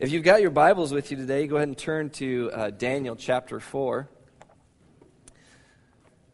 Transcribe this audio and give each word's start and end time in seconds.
If 0.00 0.10
you've 0.10 0.24
got 0.24 0.42
your 0.42 0.50
Bibles 0.50 0.92
with 0.92 1.12
you 1.12 1.16
today, 1.16 1.46
go 1.46 1.54
ahead 1.54 1.68
and 1.68 1.78
turn 1.78 2.10
to 2.10 2.50
uh, 2.52 2.70
Daniel 2.70 3.14
chapter 3.14 3.60
4. 3.60 4.08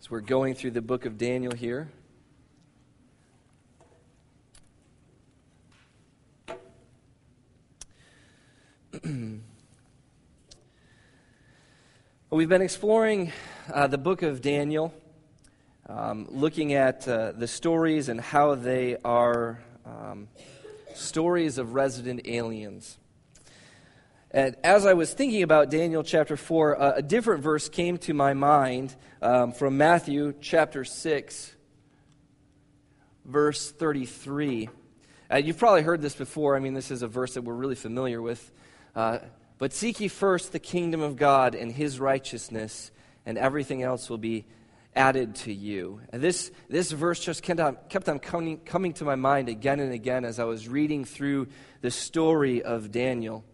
As 0.01 0.11
we're 0.11 0.23
going 0.23 0.55
through 0.55 0.71
the 0.71 0.81
book 0.81 1.05
of 1.05 1.19
Daniel 1.19 1.53
here. 1.53 1.91
We've 12.31 12.49
been 12.49 12.63
exploring 12.63 13.31
uh, 13.71 13.89
the 13.89 13.99
book 13.99 14.23
of 14.23 14.41
Daniel, 14.41 14.95
um, 15.87 16.29
looking 16.31 16.73
at 16.73 17.07
uh, 17.07 17.33
the 17.33 17.47
stories 17.47 18.09
and 18.09 18.23
how 18.23 18.55
they 18.55 18.97
are 19.05 19.61
um, 19.85 20.29
stories 20.95 21.59
of 21.59 21.75
resident 21.75 22.23
aliens. 22.25 22.97
And 24.33 24.55
as 24.63 24.87
I 24.87 24.93
was 24.93 25.13
thinking 25.13 25.43
about 25.43 25.71
Daniel 25.71 26.05
chapter 26.05 26.37
4, 26.37 26.81
uh, 26.81 26.93
a 26.97 27.03
different 27.03 27.43
verse 27.43 27.69
came 27.69 27.99
to 27.99 28.15
my 28.15 28.33
mind 28.33 28.95
um, 29.21 29.51
from 29.51 29.77
Matthew 29.77 30.35
chapter 30.41 30.85
6, 30.85 31.53
verse 33.25 33.73
33. 33.73 34.69
Uh, 35.33 35.37
you've 35.39 35.59
probably 35.59 35.83
heard 35.83 36.01
this 36.01 36.15
before. 36.15 36.55
I 36.55 36.61
mean, 36.61 36.75
this 36.75 36.93
is 36.93 37.03
a 37.03 37.09
verse 37.09 37.35
that 37.35 37.43
we're 37.43 37.55
really 37.55 37.75
familiar 37.75 38.23
with. 38.23 38.53
Uh, 38.95 39.19
but 39.59 39.73
seek 39.73 39.99
ye 39.99 40.07
first 40.07 40.53
the 40.53 40.61
kingdom 40.61 41.01
of 41.01 41.17
God 41.17 41.57
and 41.57 41.73
his 41.73 41.99
righteousness, 41.99 42.93
and 43.27 43.37
everything 43.37 43.83
else 43.83 44.09
will 44.09 44.19
be 44.19 44.47
added 44.95 45.35
to 45.35 45.53
you. 45.53 46.03
And 46.13 46.23
this, 46.23 46.53
this 46.69 46.93
verse 46.93 47.19
just 47.19 47.43
kept 47.43 47.59
on, 47.59 47.79
kept 47.89 48.09
on 48.09 48.21
coming, 48.21 48.59
coming 48.59 48.93
to 48.95 49.05
my 49.05 49.17
mind 49.17 49.49
again 49.49 49.81
and 49.81 49.93
again 49.93 50.25
as 50.25 50.39
I 50.39 50.45
was 50.45 50.69
reading 50.69 51.05
through 51.05 51.49
the 51.81 51.91
story 51.91 52.63
of 52.63 52.93
Daniel. 52.93 53.45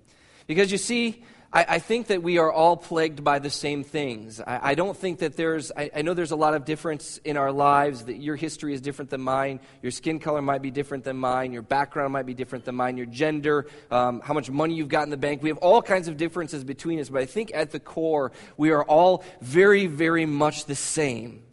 Because 0.46 0.70
you 0.70 0.78
see, 0.78 1.22
I, 1.52 1.64
I 1.68 1.78
think 1.78 2.08
that 2.08 2.22
we 2.22 2.38
are 2.38 2.52
all 2.52 2.76
plagued 2.76 3.24
by 3.24 3.38
the 3.38 3.50
same 3.50 3.82
things. 3.82 4.40
I, 4.40 4.70
I 4.70 4.74
don't 4.74 4.96
think 4.96 5.20
that 5.20 5.36
there's, 5.36 5.72
I, 5.76 5.90
I, 5.94 6.02
know 6.02 6.12
there's 6.12 6.32
a 6.32 6.36
lot 6.36 6.54
of 6.54 6.64
difference 6.64 7.18
in 7.24 7.36
our 7.36 7.50
lives, 7.50 8.04
that 8.04 8.16
your 8.16 8.36
history 8.36 8.74
is 8.74 8.80
different 8.80 9.10
than 9.10 9.22
mine, 9.22 9.60
your 9.80 9.92
skin 9.92 10.18
color 10.18 10.42
might 10.42 10.60
be 10.60 10.70
different 10.70 11.04
than 11.04 11.16
mine, 11.16 11.52
your 11.52 11.62
background 11.62 12.12
might 12.12 12.26
be 12.26 12.34
different 12.34 12.64
than 12.64 12.74
mine, 12.74 12.96
your 12.96 13.06
gender, 13.06 13.66
um, 13.90 14.20
how 14.20 14.34
much 14.34 14.50
money 14.50 14.74
you've 14.74 14.88
got 14.88 15.04
in 15.04 15.10
the 15.10 15.16
bank. 15.16 15.42
We 15.42 15.48
have 15.48 15.58
all 15.58 15.80
kinds 15.82 16.08
of 16.08 16.16
differences 16.16 16.62
between 16.62 17.00
us, 17.00 17.08
but 17.08 17.22
I 17.22 17.26
think 17.26 17.52
at 17.54 17.70
the 17.70 17.80
core, 17.80 18.32
we 18.56 18.70
are 18.70 18.84
all 18.84 19.24
very, 19.40 19.86
very 19.86 20.26
much 20.26 20.66
the 20.66 20.74
same. 20.74 21.45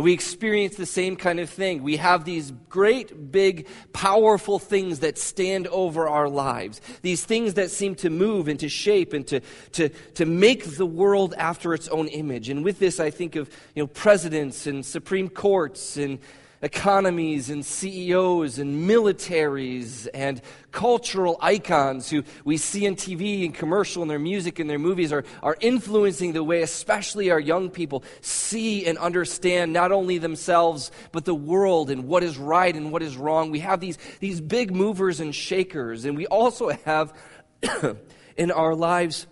And 0.00 0.04
we 0.06 0.14
experience 0.14 0.76
the 0.76 0.86
same 0.86 1.14
kind 1.14 1.38
of 1.40 1.50
thing. 1.50 1.82
We 1.82 1.98
have 1.98 2.24
these 2.24 2.52
great, 2.70 3.30
big, 3.30 3.66
powerful 3.92 4.58
things 4.58 5.00
that 5.00 5.18
stand 5.18 5.66
over 5.66 6.08
our 6.08 6.26
lives. 6.26 6.80
These 7.02 7.26
things 7.26 7.52
that 7.52 7.70
seem 7.70 7.94
to 7.96 8.08
move 8.08 8.48
and 8.48 8.58
to 8.60 8.68
shape 8.70 9.12
and 9.12 9.26
to, 9.26 9.40
to, 9.72 9.90
to 9.90 10.24
make 10.24 10.78
the 10.78 10.86
world 10.86 11.34
after 11.36 11.74
its 11.74 11.86
own 11.88 12.08
image. 12.08 12.48
And 12.48 12.64
with 12.64 12.78
this, 12.78 12.98
I 12.98 13.10
think 13.10 13.36
of 13.36 13.50
you 13.74 13.82
know, 13.82 13.88
presidents 13.88 14.66
and 14.66 14.86
Supreme 14.86 15.28
Courts 15.28 15.98
and 15.98 16.18
economies 16.62 17.48
and 17.48 17.64
CEOs 17.64 18.58
and 18.58 18.88
militaries 18.88 20.06
and 20.12 20.42
cultural 20.72 21.38
icons 21.40 22.10
who 22.10 22.22
we 22.44 22.56
see 22.56 22.84
in 22.84 22.96
TV 22.96 23.44
and 23.44 23.54
commercial 23.54 24.02
and 24.02 24.10
their 24.10 24.18
music 24.18 24.58
and 24.58 24.68
their 24.68 24.78
movies 24.78 25.12
are, 25.12 25.24
are 25.42 25.56
influencing 25.60 26.32
the 26.32 26.44
way, 26.44 26.62
especially 26.62 27.30
our 27.30 27.40
young 27.40 27.70
people, 27.70 28.04
see 28.20 28.86
and 28.86 28.98
understand 28.98 29.72
not 29.72 29.90
only 29.90 30.18
themselves, 30.18 30.92
but 31.12 31.24
the 31.24 31.34
world 31.34 31.90
and 31.90 32.06
what 32.06 32.22
is 32.22 32.36
right 32.36 32.74
and 32.74 32.92
what 32.92 33.02
is 33.02 33.16
wrong. 33.16 33.50
We 33.50 33.60
have 33.60 33.80
these, 33.80 33.98
these 34.20 34.40
big 34.40 34.74
movers 34.74 35.20
and 35.20 35.34
shakers, 35.34 36.04
and 36.04 36.16
we 36.16 36.26
also 36.26 36.68
have 36.84 37.14
in 38.36 38.50
our 38.50 38.74
lives 38.74 39.26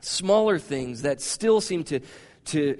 smaller 0.00 0.58
things 0.58 1.02
that 1.02 1.20
still 1.20 1.60
seem 1.60 1.84
to, 1.84 2.00
to, 2.46 2.78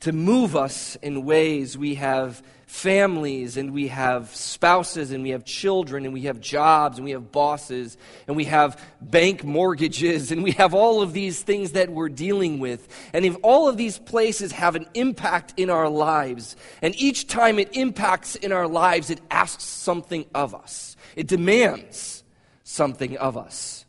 to 0.00 0.12
move 0.12 0.54
us 0.54 0.96
in 0.96 1.24
ways 1.24 1.76
we 1.76 1.96
have 1.96 2.42
families 2.68 3.56
and 3.56 3.72
we 3.72 3.88
have 3.88 4.32
spouses 4.34 5.10
and 5.10 5.22
we 5.22 5.30
have 5.30 5.42
children 5.42 6.04
and 6.04 6.12
we 6.12 6.22
have 6.22 6.38
jobs 6.38 6.98
and 6.98 7.04
we 7.04 7.12
have 7.12 7.32
bosses 7.32 7.96
and 8.26 8.36
we 8.36 8.44
have 8.44 8.78
bank 9.00 9.42
mortgages 9.42 10.30
and 10.32 10.42
we 10.42 10.52
have 10.52 10.74
all 10.74 11.00
of 11.00 11.14
these 11.14 11.42
things 11.42 11.72
that 11.72 11.90
we're 11.90 12.10
dealing 12.10 12.58
with. 12.58 12.86
And 13.12 13.24
if 13.24 13.36
all 13.42 13.68
of 13.68 13.78
these 13.78 13.98
places 13.98 14.52
have 14.52 14.76
an 14.76 14.86
impact 14.94 15.54
in 15.56 15.70
our 15.70 15.88
lives, 15.88 16.56
and 16.82 16.94
each 16.96 17.26
time 17.26 17.58
it 17.58 17.74
impacts 17.74 18.36
in 18.36 18.52
our 18.52 18.68
lives, 18.68 19.08
it 19.08 19.20
asks 19.30 19.64
something 19.64 20.26
of 20.34 20.54
us, 20.54 20.94
it 21.16 21.26
demands 21.26 22.22
something 22.64 23.16
of 23.16 23.36
us. 23.36 23.86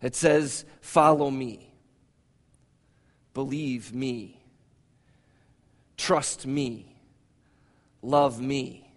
It 0.00 0.16
says, 0.16 0.64
Follow 0.80 1.30
me, 1.30 1.74
believe 3.34 3.94
me, 3.94 4.43
trust 6.06 6.46
me 6.46 6.94
love 8.04 8.40
me, 8.40 8.88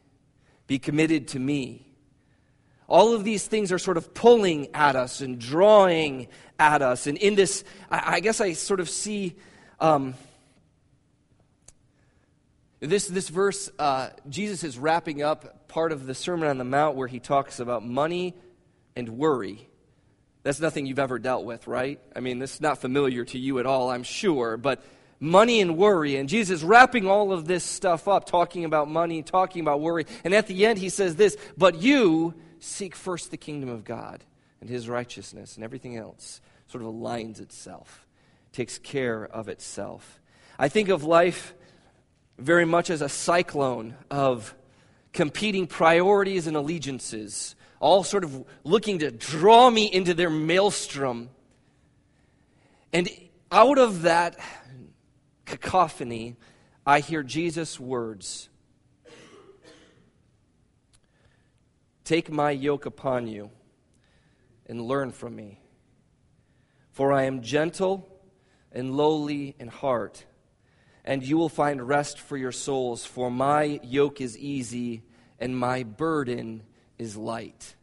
be 0.68 0.80
committed 0.80 1.30
to 1.30 1.40
me. 1.40 1.86
All 2.88 3.14
of 3.14 3.24
these 3.24 3.46
things 3.46 3.72
are 3.72 3.80
sort 3.80 3.98
of 3.98 4.14
pulling 4.14 4.74
at 4.74 4.96
us 4.96 5.22
and 5.22 5.40
drawing 5.40 6.28
at 6.60 6.82
us. 6.82 7.08
And 7.08 7.18
in 7.18 7.36
this, 7.36 7.64
I, 7.92 8.22
guess 8.22 8.40
I 8.40 8.54
sort 8.54 8.80
of 8.80 8.90
see 8.90 9.36
um, 9.80 10.14
this, 12.80 13.08
this 13.08 13.28
verse, 13.28 13.70
uh, 13.78 14.10
Jesus 14.30 14.64
is 14.64 14.78
wrapping 14.78 15.22
up 15.22 15.68
part 15.68 15.92
of 15.92 16.06
the 16.06 16.14
Sermon 16.14 16.48
on 16.48 16.58
the 16.58 16.64
Mount 16.64 16.96
where 16.96 17.08
he 17.08 17.20
talks 17.20 17.60
about 17.60 17.86
money 17.86 18.36
and 18.96 19.10
worry. 19.10 19.68
That's 20.44 20.62
nothing 20.62 20.86
you've 20.86 21.00
ever 21.00 21.20
dealt 21.20 21.44
with, 21.44 21.68
right? 21.68 22.00
I 22.16 22.22
mean, 22.22 22.40
this 22.40 22.56
is 22.56 22.62
not 22.62 22.78
familiar 22.78 23.26
to 23.26 23.38
you 23.38 23.60
at 23.60 23.66
all, 23.66 23.90
I'm 23.90 24.04
sure, 24.04 24.56
but 24.56 24.82
money 25.20 25.62
and 25.62 25.78
worry. 25.78 26.16
And 26.16 26.30
Jesus 26.30 26.64
wrapping 26.64 27.08
all 27.08 27.32
of 27.32 27.48
this 27.48 27.64
stuff 27.64 28.08
up, 28.08 28.26
talking 28.26 28.66
about 28.66 28.90
money, 28.90 29.24
talking 29.24 29.62
about 29.62 29.82
worry. 29.82 30.06
And 30.24 30.34
at 30.34 30.48
the 30.48 30.66
end, 30.66 30.80
he 30.80 30.90
says 30.90 31.16
this 31.16 31.38
But 31.58 31.82
you 31.82 32.34
seek 32.60 32.96
first 32.96 33.32
the 33.32 33.38
kingdom 33.38 33.70
of 33.70 33.84
God 33.84 34.24
and 34.62 34.70
his 34.70 34.90
righteousness, 34.90 35.56
and 35.56 35.64
everything 35.64 35.98
else 35.98 36.42
sort 36.68 36.84
of 36.84 36.90
aligns 36.90 37.40
itself, 37.40 38.06
takes 38.52 38.78
care 38.78 39.26
of 39.26 39.48
itself. 39.48 40.20
I 40.60 40.70
think 40.70 40.90
of 40.90 41.04
life 41.04 41.54
very 42.38 42.66
much 42.66 42.90
as 42.90 43.02
a 43.02 43.10
cyclone 43.10 43.96
of 44.12 44.54
competing 45.14 45.68
priorities 45.68 46.48
and 46.48 46.56
allegiances, 46.58 47.56
all 47.80 48.04
sort 48.04 48.24
of 48.24 48.46
looking 48.64 49.00
to 49.00 49.12
draw 49.12 49.70
me 49.70 49.86
into 49.92 50.14
their 50.14 50.30
maelstrom. 50.30 51.30
And 52.92 53.10
out 53.52 53.78
of 53.78 54.04
that 54.04 54.38
cacophony, 55.48 56.36
I 56.86 57.00
hear 57.00 57.24
Jesus' 57.24 57.80
words 57.80 58.50
Take 62.08 62.32
my 62.32 62.52
yoke 62.52 62.86
upon 62.86 63.28
you 63.28 63.50
and 64.66 64.82
learn 64.82 65.12
from 65.12 65.36
me. 65.36 65.60
For 66.94 67.12
I 67.12 67.24
am 67.24 67.42
gentle 67.42 68.08
and 68.72 68.96
lowly 68.96 69.58
in 69.60 69.68
heart, 69.68 70.24
and 71.04 71.22
you 71.22 71.38
will 71.38 71.50
find 71.50 71.86
rest 71.86 72.18
for 72.18 72.38
your 72.38 72.54
souls. 72.54 73.04
For 73.04 73.30
my 73.30 73.82
yoke 73.84 74.22
is 74.22 74.38
easy 74.38 75.04
and 75.38 75.58
my 75.58 75.84
burden 75.84 76.64
is 76.98 77.18
light. 77.18 77.76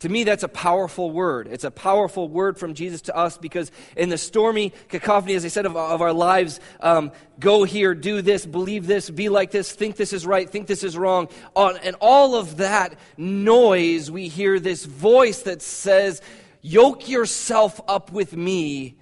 To 0.00 0.08
me, 0.08 0.24
that's 0.24 0.42
a 0.42 0.48
powerful 0.48 1.10
word. 1.10 1.46
It's 1.50 1.64
a 1.64 1.70
powerful 1.70 2.26
word 2.26 2.58
from 2.58 2.72
Jesus 2.72 3.02
to 3.02 3.16
us 3.16 3.36
because 3.36 3.70
in 3.96 4.08
the 4.08 4.16
stormy 4.16 4.72
cacophony, 4.88 5.34
as 5.34 5.44
I 5.44 5.48
said, 5.48 5.66
of, 5.66 5.76
of 5.76 6.00
our 6.00 6.14
lives, 6.14 6.58
um, 6.80 7.12
go 7.38 7.64
here, 7.64 7.94
do 7.94 8.22
this, 8.22 8.46
believe 8.46 8.86
this, 8.86 9.10
be 9.10 9.28
like 9.28 9.50
this, 9.50 9.70
think 9.70 9.96
this 9.96 10.14
is 10.14 10.26
right, 10.26 10.48
think 10.48 10.66
this 10.66 10.84
is 10.84 10.96
wrong. 10.96 11.28
On, 11.54 11.76
and 11.78 11.96
all 12.00 12.34
of 12.34 12.56
that 12.56 12.98
noise, 13.18 14.10
we 14.10 14.28
hear 14.28 14.58
this 14.58 14.86
voice 14.86 15.42
that 15.42 15.60
says, 15.60 16.22
Yoke 16.62 17.08
yourself 17.08 17.80
up 17.86 18.10
with 18.10 18.34
me 18.34 18.96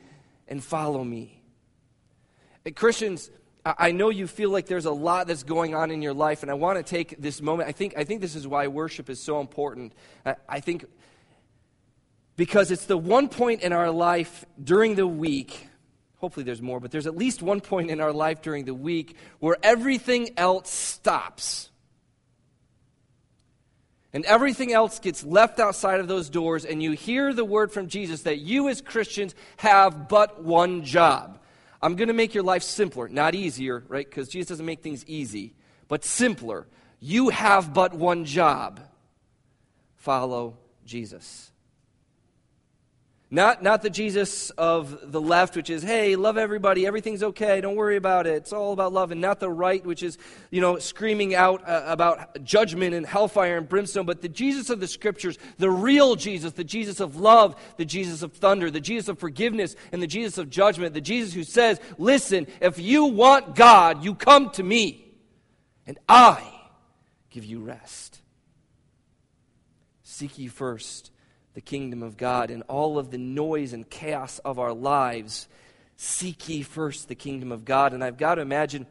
and 0.48 0.62
follow 0.62 1.04
me. 1.04 1.42
And 2.64 2.74
Christians, 2.74 3.30
I 3.64 3.92
know 3.92 4.08
you 4.08 4.26
feel 4.26 4.50
like 4.50 4.66
there's 4.66 4.86
a 4.86 4.92
lot 4.92 5.26
that's 5.26 5.42
going 5.42 5.74
on 5.74 5.90
in 5.90 6.00
your 6.00 6.14
life, 6.14 6.42
and 6.42 6.50
I 6.50 6.54
want 6.54 6.78
to 6.78 6.82
take 6.82 7.20
this 7.20 7.42
moment. 7.42 7.68
I 7.68 7.72
think, 7.72 7.94
I 7.96 8.04
think 8.04 8.20
this 8.20 8.34
is 8.34 8.46
why 8.46 8.66
worship 8.68 9.10
is 9.10 9.20
so 9.20 9.40
important. 9.40 9.92
I 10.48 10.60
think 10.60 10.86
because 12.36 12.70
it's 12.70 12.86
the 12.86 12.96
one 12.96 13.28
point 13.28 13.62
in 13.62 13.72
our 13.72 13.90
life 13.90 14.46
during 14.62 14.94
the 14.94 15.06
week, 15.06 15.66
hopefully 16.18 16.44
there's 16.44 16.62
more, 16.62 16.78
but 16.78 16.92
there's 16.92 17.08
at 17.08 17.16
least 17.16 17.42
one 17.42 17.60
point 17.60 17.90
in 17.90 18.00
our 18.00 18.12
life 18.12 18.42
during 18.42 18.64
the 18.64 18.74
week 18.74 19.16
where 19.40 19.56
everything 19.62 20.30
else 20.36 20.70
stops. 20.70 21.70
And 24.12 24.24
everything 24.24 24.72
else 24.72 25.00
gets 25.00 25.24
left 25.24 25.60
outside 25.60 26.00
of 26.00 26.08
those 26.08 26.30
doors, 26.30 26.64
and 26.64 26.82
you 26.82 26.92
hear 26.92 27.34
the 27.34 27.44
word 27.44 27.72
from 27.72 27.88
Jesus 27.88 28.22
that 28.22 28.38
you 28.38 28.68
as 28.68 28.80
Christians 28.80 29.34
have 29.58 30.08
but 30.08 30.42
one 30.42 30.84
job. 30.84 31.40
I'm 31.80 31.94
going 31.96 32.08
to 32.08 32.14
make 32.14 32.34
your 32.34 32.42
life 32.42 32.62
simpler, 32.62 33.08
not 33.08 33.34
easier, 33.34 33.84
right? 33.88 34.08
Because 34.08 34.28
Jesus 34.28 34.48
doesn't 34.48 34.66
make 34.66 34.82
things 34.82 35.04
easy, 35.06 35.54
but 35.86 36.04
simpler. 36.04 36.66
You 37.00 37.28
have 37.28 37.72
but 37.72 37.94
one 37.94 38.24
job 38.24 38.80
follow 39.96 40.56
Jesus. 40.84 41.52
Not, 43.30 43.62
not 43.62 43.82
the 43.82 43.90
Jesus 43.90 44.48
of 44.50 45.12
the 45.12 45.20
left, 45.20 45.54
which 45.54 45.68
is, 45.68 45.82
hey, 45.82 46.16
love 46.16 46.38
everybody, 46.38 46.86
everything's 46.86 47.22
okay, 47.22 47.60
don't 47.60 47.76
worry 47.76 47.96
about 47.96 48.26
it, 48.26 48.36
it's 48.36 48.54
all 48.54 48.72
about 48.72 48.94
love. 48.94 49.10
And 49.10 49.20
not 49.20 49.38
the 49.38 49.50
right, 49.50 49.84
which 49.84 50.02
is, 50.02 50.16
you 50.50 50.62
know, 50.62 50.78
screaming 50.78 51.34
out 51.34 51.68
uh, 51.68 51.82
about 51.86 52.42
judgment 52.42 52.94
and 52.94 53.04
hellfire 53.04 53.58
and 53.58 53.68
brimstone. 53.68 54.06
But 54.06 54.22
the 54.22 54.30
Jesus 54.30 54.70
of 54.70 54.80
the 54.80 54.86
scriptures, 54.86 55.36
the 55.58 55.70
real 55.70 56.16
Jesus, 56.16 56.52
the 56.52 56.64
Jesus 56.64 57.00
of 57.00 57.16
love, 57.16 57.54
the 57.76 57.84
Jesus 57.84 58.22
of 58.22 58.32
thunder, 58.32 58.70
the 58.70 58.80
Jesus 58.80 59.08
of 59.08 59.18
forgiveness, 59.18 59.76
and 59.92 60.00
the 60.00 60.06
Jesus 60.06 60.38
of 60.38 60.48
judgment, 60.48 60.94
the 60.94 61.00
Jesus 61.02 61.34
who 61.34 61.44
says, 61.44 61.78
listen, 61.98 62.46
if 62.62 62.78
you 62.78 63.04
want 63.04 63.54
God, 63.54 64.04
you 64.04 64.14
come 64.14 64.48
to 64.52 64.62
me, 64.62 65.12
and 65.86 65.98
I 66.08 66.42
give 67.28 67.44
you 67.44 67.60
rest. 67.60 68.22
Seek 70.02 70.38
ye 70.38 70.48
first 70.48 71.10
the 71.58 71.62
kingdom 71.62 72.04
of 72.04 72.16
God 72.16 72.52
and 72.52 72.62
all 72.68 73.00
of 73.00 73.10
the 73.10 73.18
noise 73.18 73.72
and 73.72 73.90
chaos 73.90 74.38
of 74.44 74.60
our 74.60 74.72
lives, 74.72 75.48
seek 75.96 76.48
ye 76.48 76.62
first 76.62 77.08
the 77.08 77.16
kingdom 77.16 77.50
of 77.50 77.64
God. 77.64 77.92
And 77.92 78.04
I've 78.04 78.16
got 78.16 78.36
to 78.36 78.42
imagine 78.42 78.86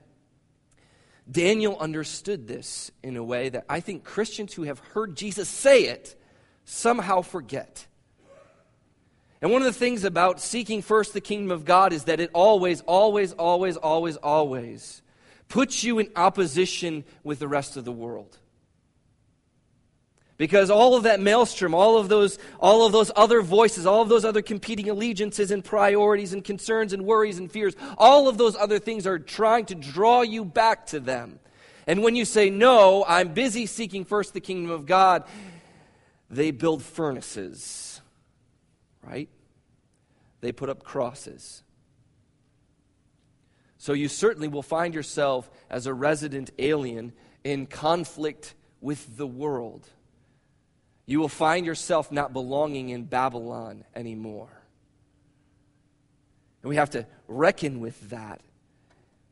Daniel 1.32 1.78
understood 1.80 2.46
this 2.46 2.92
in 3.02 3.16
a 3.16 3.24
way 3.24 3.48
that 3.48 3.64
I 3.70 3.80
think 3.80 4.04
Christians 4.04 4.54
who 4.54 4.64
have 4.64 4.80
heard 4.80 5.16
Jesus 5.16 5.48
say 5.48 5.86
it 5.86 6.20
somehow 6.66 7.22
forget. 7.22 7.88
And 9.42 9.50
one 9.50 9.62
of 9.62 9.66
the 9.66 9.72
things 9.72 10.04
about 10.04 10.42
seeking 10.42 10.82
first 10.82 11.14
the 11.14 11.22
kingdom 11.22 11.52
of 11.52 11.64
God 11.64 11.94
is 11.94 12.04
that 12.04 12.20
it 12.20 12.32
always, 12.34 12.82
always, 12.82 13.32
always, 13.32 13.78
always, 13.78 14.18
always 14.18 15.02
puts 15.48 15.86
you 15.86 16.00
in 16.00 16.10
opposition 16.18 17.06
with 17.24 17.40
the 17.40 17.48
rest 17.48 17.78
of 17.78 17.86
the 17.86 17.94
world. 17.94 18.38
Because 20.38 20.70
all 20.70 20.96
of 20.96 21.04
that 21.04 21.20
maelstrom, 21.20 21.74
all 21.74 21.98
of 21.98 22.10
those, 22.10 22.38
all 22.60 22.86
of 22.86 22.92
those 22.92 23.12
other 23.16 23.42
voices, 23.42 23.88
all 23.88 24.04
of 24.04 24.10
those 24.10 24.24
other 24.24 24.44
competing 24.44 24.88
allegiances 24.88 25.50
and 25.50 25.66
priorities 25.66 26.32
and 26.32 26.44
concerns 26.44 26.94
and 26.94 27.06
worries 27.06 27.40
and 27.40 27.52
fears, 27.52 27.76
all 27.98 28.28
of 28.28 28.38
those 28.38 28.56
other 28.56 28.78
things 28.78 29.08
are 29.08 29.18
trying 29.18 29.66
to 29.66 29.76
draw 29.76 30.22
you 30.22 30.46
back 30.46 30.86
to 30.88 31.00
them. 31.00 31.40
And 31.88 32.04
when 32.04 32.16
you 32.16 32.24
say, 32.24 32.52
No, 32.52 33.04
I'm 33.08 33.34
busy 33.34 33.66
seeking 33.66 34.06
first 34.06 34.34
the 34.34 34.40
kingdom 34.40 34.70
of 34.70 34.86
God, 34.86 35.24
they 36.30 36.52
build 36.52 36.84
furnaces, 36.84 38.00
right? 39.02 39.30
They 40.42 40.52
put 40.52 40.70
up 40.70 40.84
crosses. 40.84 41.64
So 43.80 43.94
you 43.94 44.08
certainly 44.08 44.50
will 44.50 44.64
find 44.64 44.94
yourself 44.94 45.50
as 45.70 45.88
a 45.88 45.94
resident 45.94 46.52
alien 46.60 47.14
in 47.44 47.66
conflict 47.66 48.54
with 48.82 49.18
the 49.18 49.26
world 49.26 49.88
you 51.08 51.20
will 51.20 51.30
find 51.30 51.66
yourself 51.66 52.12
not 52.12 52.34
belonging 52.34 52.90
in 52.90 53.06
Babylon 53.06 53.86
anymore. 53.96 54.50
And 56.62 56.70
we 56.70 56.76
have 56.76 56.92
to 56.92 57.08
reckon 57.28 57.80
with 57.80 58.10
that, 58.10 58.42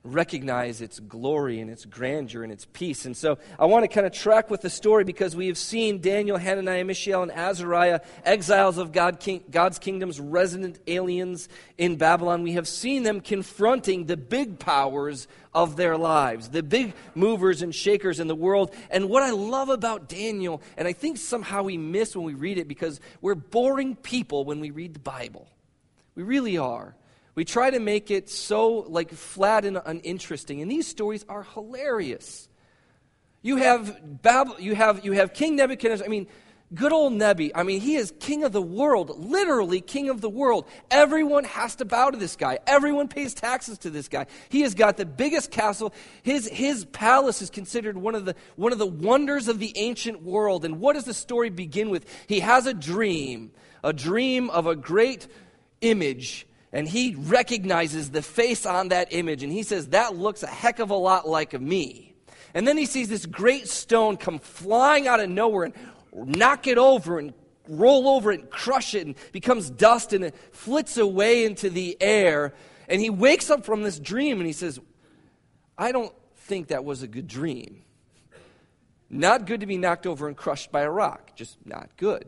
recognize 0.05 0.81
its 0.81 0.99
glory 0.99 1.59
and 1.59 1.69
its 1.69 1.83
grandeur 1.83 2.43
and 2.43 2.51
its 2.51 2.65
peace. 2.71 3.05
And 3.05 3.17
so 3.17 3.39
I 3.57 3.65
want 3.65 3.83
to 3.83 3.87
kind 3.87 4.05
of 4.05 4.13
track 4.13 4.51
with 4.51 4.61
the 4.61 4.69
story 4.69 5.03
because 5.03 5.35
we 5.35 5.47
have 5.47 5.57
seen 5.57 5.99
Daniel, 5.99 6.37
Hananiah, 6.37 6.85
Mishael, 6.85 7.23
and 7.23 7.31
Azariah, 7.31 8.01
exiles 8.23 8.77
of 8.77 8.91
God, 8.91 9.19
king, 9.19 9.43
God's 9.49 9.79
kingdoms, 9.79 10.19
resident 10.19 10.79
aliens 10.85 11.49
in 11.77 11.95
Babylon. 11.95 12.43
We 12.43 12.53
have 12.53 12.67
seen 12.67 13.03
them 13.03 13.19
confronting 13.19 14.05
the 14.05 14.15
big 14.15 14.59
powers 14.59 15.27
of 15.53 15.75
their 15.75 15.97
lives, 15.97 16.49
the 16.49 16.61
big 16.61 16.93
movers 17.15 17.63
and 17.63 17.73
shakers 17.73 18.19
in 18.19 18.27
the 18.27 18.35
world. 18.35 18.73
And 18.91 19.09
what 19.09 19.23
I 19.23 19.31
love 19.31 19.69
about 19.69 20.07
Daniel, 20.07 20.61
and 20.77 20.87
I 20.87 20.93
think 20.93 21.17
somehow 21.17 21.63
we 21.63 21.77
miss 21.77 22.15
when 22.15 22.25
we 22.25 22.35
read 22.35 22.59
it 22.59 22.67
because 22.67 22.99
we're 23.21 23.35
boring 23.35 23.95
people 23.95 24.45
when 24.45 24.59
we 24.59 24.69
read 24.69 24.93
the 24.93 24.99
Bible. 24.99 25.47
We 26.13 26.23
really 26.23 26.57
are. 26.57 26.95
We 27.35 27.45
try 27.45 27.69
to 27.69 27.79
make 27.79 28.09
it 28.11 28.29
so 28.29 28.85
like 28.87 29.11
flat 29.11 29.65
and 29.65 29.79
uninteresting, 29.85 30.61
and 30.61 30.71
these 30.71 30.87
stories 30.87 31.25
are 31.29 31.43
hilarious. 31.43 32.47
You 33.41 33.57
have 33.57 34.21
Bab- 34.23 34.59
you 34.59 34.73
have 34.73 35.05
you 35.05 35.11
have 35.11 35.33
King 35.33 35.57
Nebuchadnezzar. 35.57 36.05
I 36.05 36.09
mean, 36.09 36.27
Good 36.73 36.91
old 36.91 37.13
Nebi, 37.13 37.55
I 37.55 37.61
mean, 37.61 37.79
he 37.79 37.95
is 37.95 38.11
king 38.19 38.43
of 38.43 38.51
the 38.51 38.61
world, 38.61 39.23
literally 39.23 39.81
king 39.81 40.09
of 40.09 40.19
the 40.19 40.29
world. 40.29 40.65
Everyone 40.89 41.43
has 41.43 41.75
to 41.75 41.85
bow 41.85 42.09
to 42.09 42.17
this 42.17 42.35
guy. 42.35 42.57
Everyone 42.65 43.07
pays 43.07 43.35
taxes 43.35 43.77
to 43.79 43.91
this 43.91 44.07
guy. 44.07 44.25
He 44.49 44.61
has 44.61 44.73
got 44.73 44.97
the 44.97 45.05
biggest 45.05 45.51
castle. 45.51 45.93
His, 46.23 46.49
his 46.49 46.83
palace 46.85 47.43
is 47.43 47.51
considered 47.51 47.95
one 47.97 48.15
of, 48.15 48.25
the, 48.25 48.35
one 48.55 48.71
of 48.71 48.79
the 48.79 48.87
wonders 48.87 49.47
of 49.47 49.59
the 49.59 49.73
ancient 49.77 50.23
world. 50.23 50.65
And 50.65 50.79
what 50.79 50.93
does 50.93 51.05
the 51.05 51.13
story 51.13 51.51
begin 51.51 51.91
with? 51.91 52.05
He 52.25 52.39
has 52.39 52.65
a 52.65 52.73
dream, 52.73 53.51
a 53.83 53.93
dream 53.93 54.49
of 54.49 54.65
a 54.65 54.75
great 54.75 55.27
image 55.81 56.47
and 56.75 56.85
he 56.85 57.15
recognizes 57.17 58.11
the 58.11 58.21
face 58.21 58.65
on 58.65 58.89
that 58.89 59.07
image 59.11 59.43
and 59.43 59.51
he 59.51 59.63
says, 59.63 59.87
That 59.87 60.17
looks 60.17 60.43
a 60.43 60.47
heck 60.47 60.79
of 60.79 60.89
a 60.89 60.95
lot 60.95 61.25
like 61.25 61.59
me. 61.59 62.13
And 62.53 62.67
then 62.67 62.77
he 62.77 62.85
sees 62.85 63.07
this 63.07 63.25
great 63.25 63.69
stone 63.69 64.17
come 64.17 64.39
flying 64.39 65.07
out 65.07 65.21
of 65.21 65.29
nowhere 65.29 65.71
and 65.71 66.37
knock 66.37 66.67
it 66.67 66.77
over 66.77 67.17
and 67.17 67.33
roll 67.69 68.09
over 68.09 68.29
and 68.29 68.49
crush 68.49 68.93
it 68.93 69.05
and 69.05 69.15
becomes 69.31 69.69
dust 69.69 70.11
and 70.11 70.25
it 70.25 70.35
flits 70.51 70.97
away 70.97 71.45
into 71.45 71.69
the 71.69 71.95
air. 72.01 72.53
And 72.89 72.99
he 72.99 73.09
wakes 73.09 73.49
up 73.49 73.65
from 73.65 73.83
this 73.83 73.97
dream 73.97 74.39
and 74.39 74.45
he 74.45 74.53
says, 74.53 74.77
I 75.77 75.93
don't 75.93 76.13
think 76.35 76.67
that 76.67 76.83
was 76.83 77.03
a 77.03 77.07
good 77.07 77.29
dream. 77.29 77.83
Not 79.09 79.45
good 79.45 79.61
to 79.61 79.65
be 79.65 79.77
knocked 79.77 80.05
over 80.05 80.27
and 80.27 80.35
crushed 80.35 80.73
by 80.73 80.81
a 80.81 80.91
rock, 80.91 81.37
just 81.37 81.57
not 81.65 81.95
good. 81.95 82.27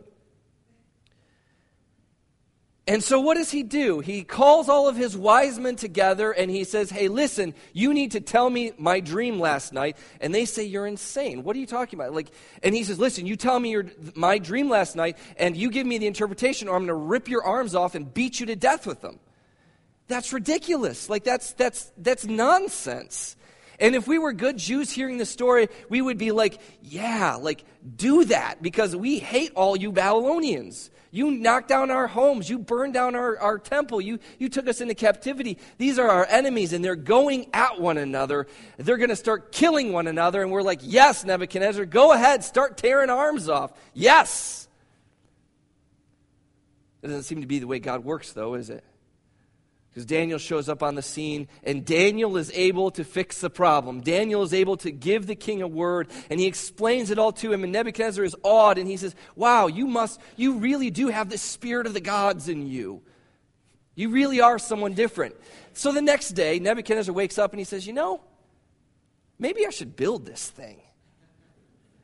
And 2.88 3.04
so, 3.04 3.20
what 3.20 3.36
does 3.36 3.52
he 3.52 3.64
do? 3.64 4.00
He 4.00 4.24
calls 4.24 4.70
all 4.70 4.88
of 4.88 4.96
his 4.96 5.18
wise 5.18 5.60
men 5.60 5.76
together 5.76 6.32
and 6.32 6.50
he 6.50 6.64
says, 6.64 6.90
Hey, 6.90 7.10
listen, 7.10 7.54
you 7.74 7.94
need 7.94 8.12
to 8.12 8.22
tell 8.22 8.50
me 8.50 8.72
my 8.78 9.02
dream 9.02 9.42
last 9.42 9.74
night. 9.74 9.98
And 10.22 10.34
they 10.34 10.46
say, 10.46 10.64
You're 10.64 10.88
insane. 10.88 11.44
What 11.44 11.58
are 11.58 11.60
you 11.60 11.66
talking 11.66 12.00
about? 12.00 12.14
Like, 12.14 12.32
and 12.64 12.74
he 12.74 12.86
says, 12.86 12.98
Listen, 12.98 13.26
you 13.26 13.36
tell 13.36 13.60
me 13.60 13.72
your, 13.72 13.88
my 14.16 14.38
dream 14.38 14.70
last 14.70 14.96
night 14.96 15.18
and 15.36 15.58
you 15.58 15.70
give 15.70 15.86
me 15.86 15.98
the 15.98 16.08
interpretation, 16.08 16.70
or 16.70 16.76
I'm 16.76 16.86
going 16.86 16.88
to 16.88 16.94
rip 16.94 17.28
your 17.28 17.44
arms 17.44 17.76
off 17.76 17.94
and 17.94 18.14
beat 18.14 18.40
you 18.40 18.46
to 18.46 18.56
death 18.56 18.88
with 18.88 19.02
them. 19.02 19.20
That's 20.08 20.32
ridiculous. 20.32 21.10
Like, 21.10 21.26
that's, 21.26 21.52
that's, 21.54 21.92
that's 21.98 22.26
nonsense. 22.26 23.36
And 23.80 23.96
if 23.96 24.08
we 24.08 24.18
were 24.18 24.32
good 24.32 24.58
Jews 24.58 24.92
hearing 24.92 25.18
the 25.18 25.26
story, 25.26 25.68
we 25.90 26.02
would 26.02 26.18
be 26.18 26.32
like, 26.32 26.60
yeah, 26.82 27.36
like, 27.36 27.66
do 27.98 28.24
that 28.26 28.62
because 28.62 28.96
we 28.96 29.20
hate 29.20 29.52
all 29.56 29.76
you 29.76 29.92
Babylonians. 29.92 30.90
You 31.12 31.32
knocked 31.32 31.70
down 31.70 31.92
our 31.92 32.08
homes. 32.08 32.50
You 32.50 32.60
burned 32.60 32.94
down 32.94 33.16
our, 33.16 33.38
our 33.40 33.58
temple. 33.58 34.02
You, 34.02 34.20
you 34.40 34.50
took 34.50 34.68
us 34.68 34.82
into 34.82 34.96
captivity. 34.96 35.58
These 35.78 36.00
are 36.00 36.10
our 36.10 36.26
enemies, 36.30 36.74
and 36.74 36.84
they're 36.84 36.96
going 36.96 37.50
at 37.54 37.80
one 37.80 37.98
another. 37.98 38.48
They're 38.78 38.98
going 38.98 39.10
to 39.10 39.16
start 39.16 39.52
killing 39.52 39.94
one 39.94 40.08
another. 40.08 40.42
And 40.42 40.52
we're 40.52 40.62
like, 40.62 40.80
yes, 40.84 41.24
Nebuchadnezzar, 41.24 41.86
go 41.86 42.12
ahead. 42.12 42.44
Start 42.44 42.78
tearing 42.78 43.10
arms 43.10 43.50
off. 43.50 43.72
Yes. 43.94 44.68
It 47.02 47.08
doesn't 47.08 47.24
seem 47.24 47.42
to 47.42 47.48
be 47.48 47.60
the 47.60 47.68
way 47.68 47.80
God 47.80 48.04
works, 48.04 48.34
though, 48.34 48.56
is 48.56 48.70
it? 48.70 48.84
Because 49.98 50.06
Daniel 50.06 50.38
shows 50.38 50.70
up 50.70 50.84
on 50.84 50.94
the 50.94 51.02
scene, 51.02 51.48
and 51.64 51.84
Daniel 51.84 52.38
is 52.38 52.52
able 52.54 52.92
to 52.92 53.04
fix 53.04 53.42
the 53.42 53.50
problem. 53.50 54.02
Daniel 54.02 54.44
is 54.44 54.54
able 54.54 54.78
to 54.78 54.92
give 54.92 55.26
the 55.26 55.34
king 55.34 55.64
a 55.64 55.68
word, 55.68 56.12
and 56.30 56.40
he 56.40 56.46
explains 56.46 57.10
it 57.10 57.18
all 57.18 57.32
to 57.32 57.52
him. 57.52 57.64
And 57.64 57.74
Nebuchadnezzar 57.74 58.24
is 58.24 58.36
awed, 58.44 58.78
and 58.78 58.88
he 58.88 58.96
says, 58.96 59.16
Wow, 59.36 59.66
you 59.66 59.88
must, 59.88 60.22
you 60.36 60.60
really 60.60 60.92
do 60.92 61.08
have 61.08 61.32
the 61.32 61.38
spirit 61.40 61.88
of 61.88 61.96
the 61.96 62.00
gods 62.00 62.48
in 62.48 62.68
you. 62.68 63.02
You 63.96 64.10
really 64.10 64.40
are 64.40 64.60
someone 64.60 64.94
different. 64.94 65.34
So 65.74 65.92
the 65.92 66.04
next 66.04 66.34
day, 66.34 66.60
Nebuchadnezzar 66.60 67.12
wakes 67.12 67.40
up 67.40 67.52
and 67.52 67.60
he 67.60 67.66
says, 67.66 67.88
You 67.88 67.94
know, 67.94 68.22
maybe 69.40 69.66
I 69.66 69.72
should 69.72 69.96
build 69.96 70.28
this 70.28 70.48
thing 70.48 70.80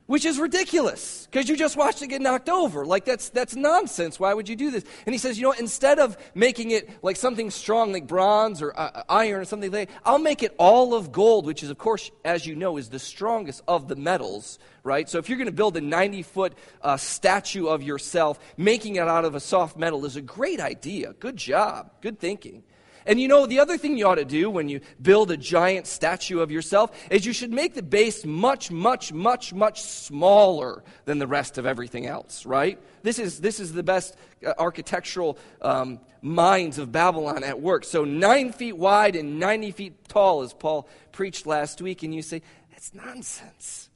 which 0.05 0.25
is 0.25 0.38
ridiculous 0.38 1.27
because 1.31 1.48
you 1.48 1.55
just 1.55 1.77
watched 1.77 2.01
it 2.01 2.07
get 2.07 2.22
knocked 2.22 2.50
over. 2.50 2.86
Like, 2.86 3.05
that's, 3.05 3.29
that's 3.29 3.55
nonsense. 3.55 4.19
Why 4.19 4.33
would 4.33 4.50
you 4.50 4.55
do 4.55 4.69
this? 4.69 4.83
And 5.05 5.13
he 5.13 5.17
says, 5.17 5.38
you 5.38 5.43
know, 5.43 5.53
instead 5.53 6.00
of 6.00 6.17
making 6.36 6.72
it 6.72 6.89
like 7.01 7.15
something 7.15 7.50
strong 7.50 7.93
like 7.93 8.07
bronze 8.07 8.62
or 8.62 8.77
uh, 8.77 9.03
iron 9.07 9.41
or 9.41 9.45
something 9.45 9.72
like 9.72 9.89
that, 9.89 9.98
I'll 10.05 10.19
make 10.19 10.43
it 10.43 10.53
all 10.57 10.93
of 10.93 11.12
gold, 11.12 11.45
which 11.45 11.63
is, 11.63 11.69
of 11.69 11.77
course, 11.77 12.12
as 12.25 12.45
you 12.45 12.55
know, 12.55 12.77
is 12.77 12.89
the 12.89 13.00
strongest 13.00 13.62
of 13.67 13.88
the 13.88 13.95
metals, 13.95 14.60
right? 14.83 15.07
So 15.07 15.19
if 15.19 15.29
you're 15.29 15.38
going 15.38 15.45
to 15.48 15.53
build 15.53 15.77
a 15.77 15.81
90 15.81 16.24
foot 16.24 16.53
uh, 16.81 16.98
statue 16.98 17.67
of 17.67 17.81
yourself, 17.81 18.39
making 18.57 18.98
it 18.98 19.07
out 19.07 19.25
of 19.25 19.36
a 19.36 19.39
soft 19.39 19.77
metal 19.77 20.05
is 20.05 20.17
a 20.17 20.22
great 20.22 20.60
idea. 20.60 21.13
Good 21.13 21.38
job. 21.38 21.91
Good 22.01 22.19
thinking. 22.19 22.63
And 23.05 23.19
you 23.19 23.27
know, 23.27 23.45
the 23.45 23.60
other 23.60 23.77
thing 23.77 23.98
you 23.98 24.07
ought 24.07 24.15
to 24.15 24.25
do 24.25 24.50
when 24.50 24.69
you 24.69 24.81
build 25.01 25.31
a 25.31 25.38
giant 25.38 25.88
statue 25.88 26.39
of 26.39 26.51
yourself 26.51 26.91
is 27.10 27.25
you 27.25 27.33
should 27.33 27.51
make 27.51 27.74
the 27.74 27.81
base 27.81 28.25
much, 28.25 28.72
much, 28.72 29.12
much, 29.12 29.53
much 29.53 29.81
smaller 29.81 30.83
than 31.05 31.19
the 31.19 31.27
rest 31.27 31.57
of 31.57 31.65
everything 31.65 32.05
else, 32.05 32.45
right? 32.45 32.79
This 33.01 33.19
is, 33.19 33.39
this 33.39 33.60
is 33.60 33.74
the 33.74 33.83
best 33.83 34.15
uh, 34.45 34.53
architectural 34.57 35.38
um, 35.62 36.00
minds 36.22 36.77
of 36.77 36.91
Babylon 36.91 37.43
at 37.43 37.60
work. 37.60 37.83
So, 37.83 38.05
nine 38.05 38.51
feet 38.51 38.77
wide 38.77 39.15
and 39.15 39.39
90 39.39 39.72
feet 39.72 40.07
tall, 40.07 40.41
as 40.41 40.53
Paul 40.53 40.88
preached 41.12 41.45
last 41.45 41.81
week, 41.81 42.03
and 42.03 42.15
you 42.15 42.22
say, 42.22 42.41
that's 42.72 42.93
nonsense. 42.93 43.89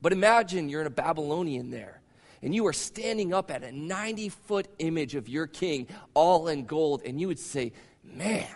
But 0.00 0.12
imagine 0.12 0.68
you're 0.68 0.82
in 0.82 0.86
a 0.86 0.90
Babylonian 0.90 1.70
there 1.70 2.00
and 2.44 2.54
you 2.54 2.66
are 2.66 2.74
standing 2.74 3.32
up 3.32 3.50
at 3.50 3.64
a 3.64 3.72
90 3.72 4.28
foot 4.28 4.68
image 4.78 5.14
of 5.14 5.30
your 5.30 5.46
king, 5.46 5.86
all 6.12 6.48
in 6.48 6.66
gold, 6.66 7.00
and 7.06 7.18
you 7.18 7.26
would 7.26 7.38
say, 7.38 7.72
Man, 8.04 8.46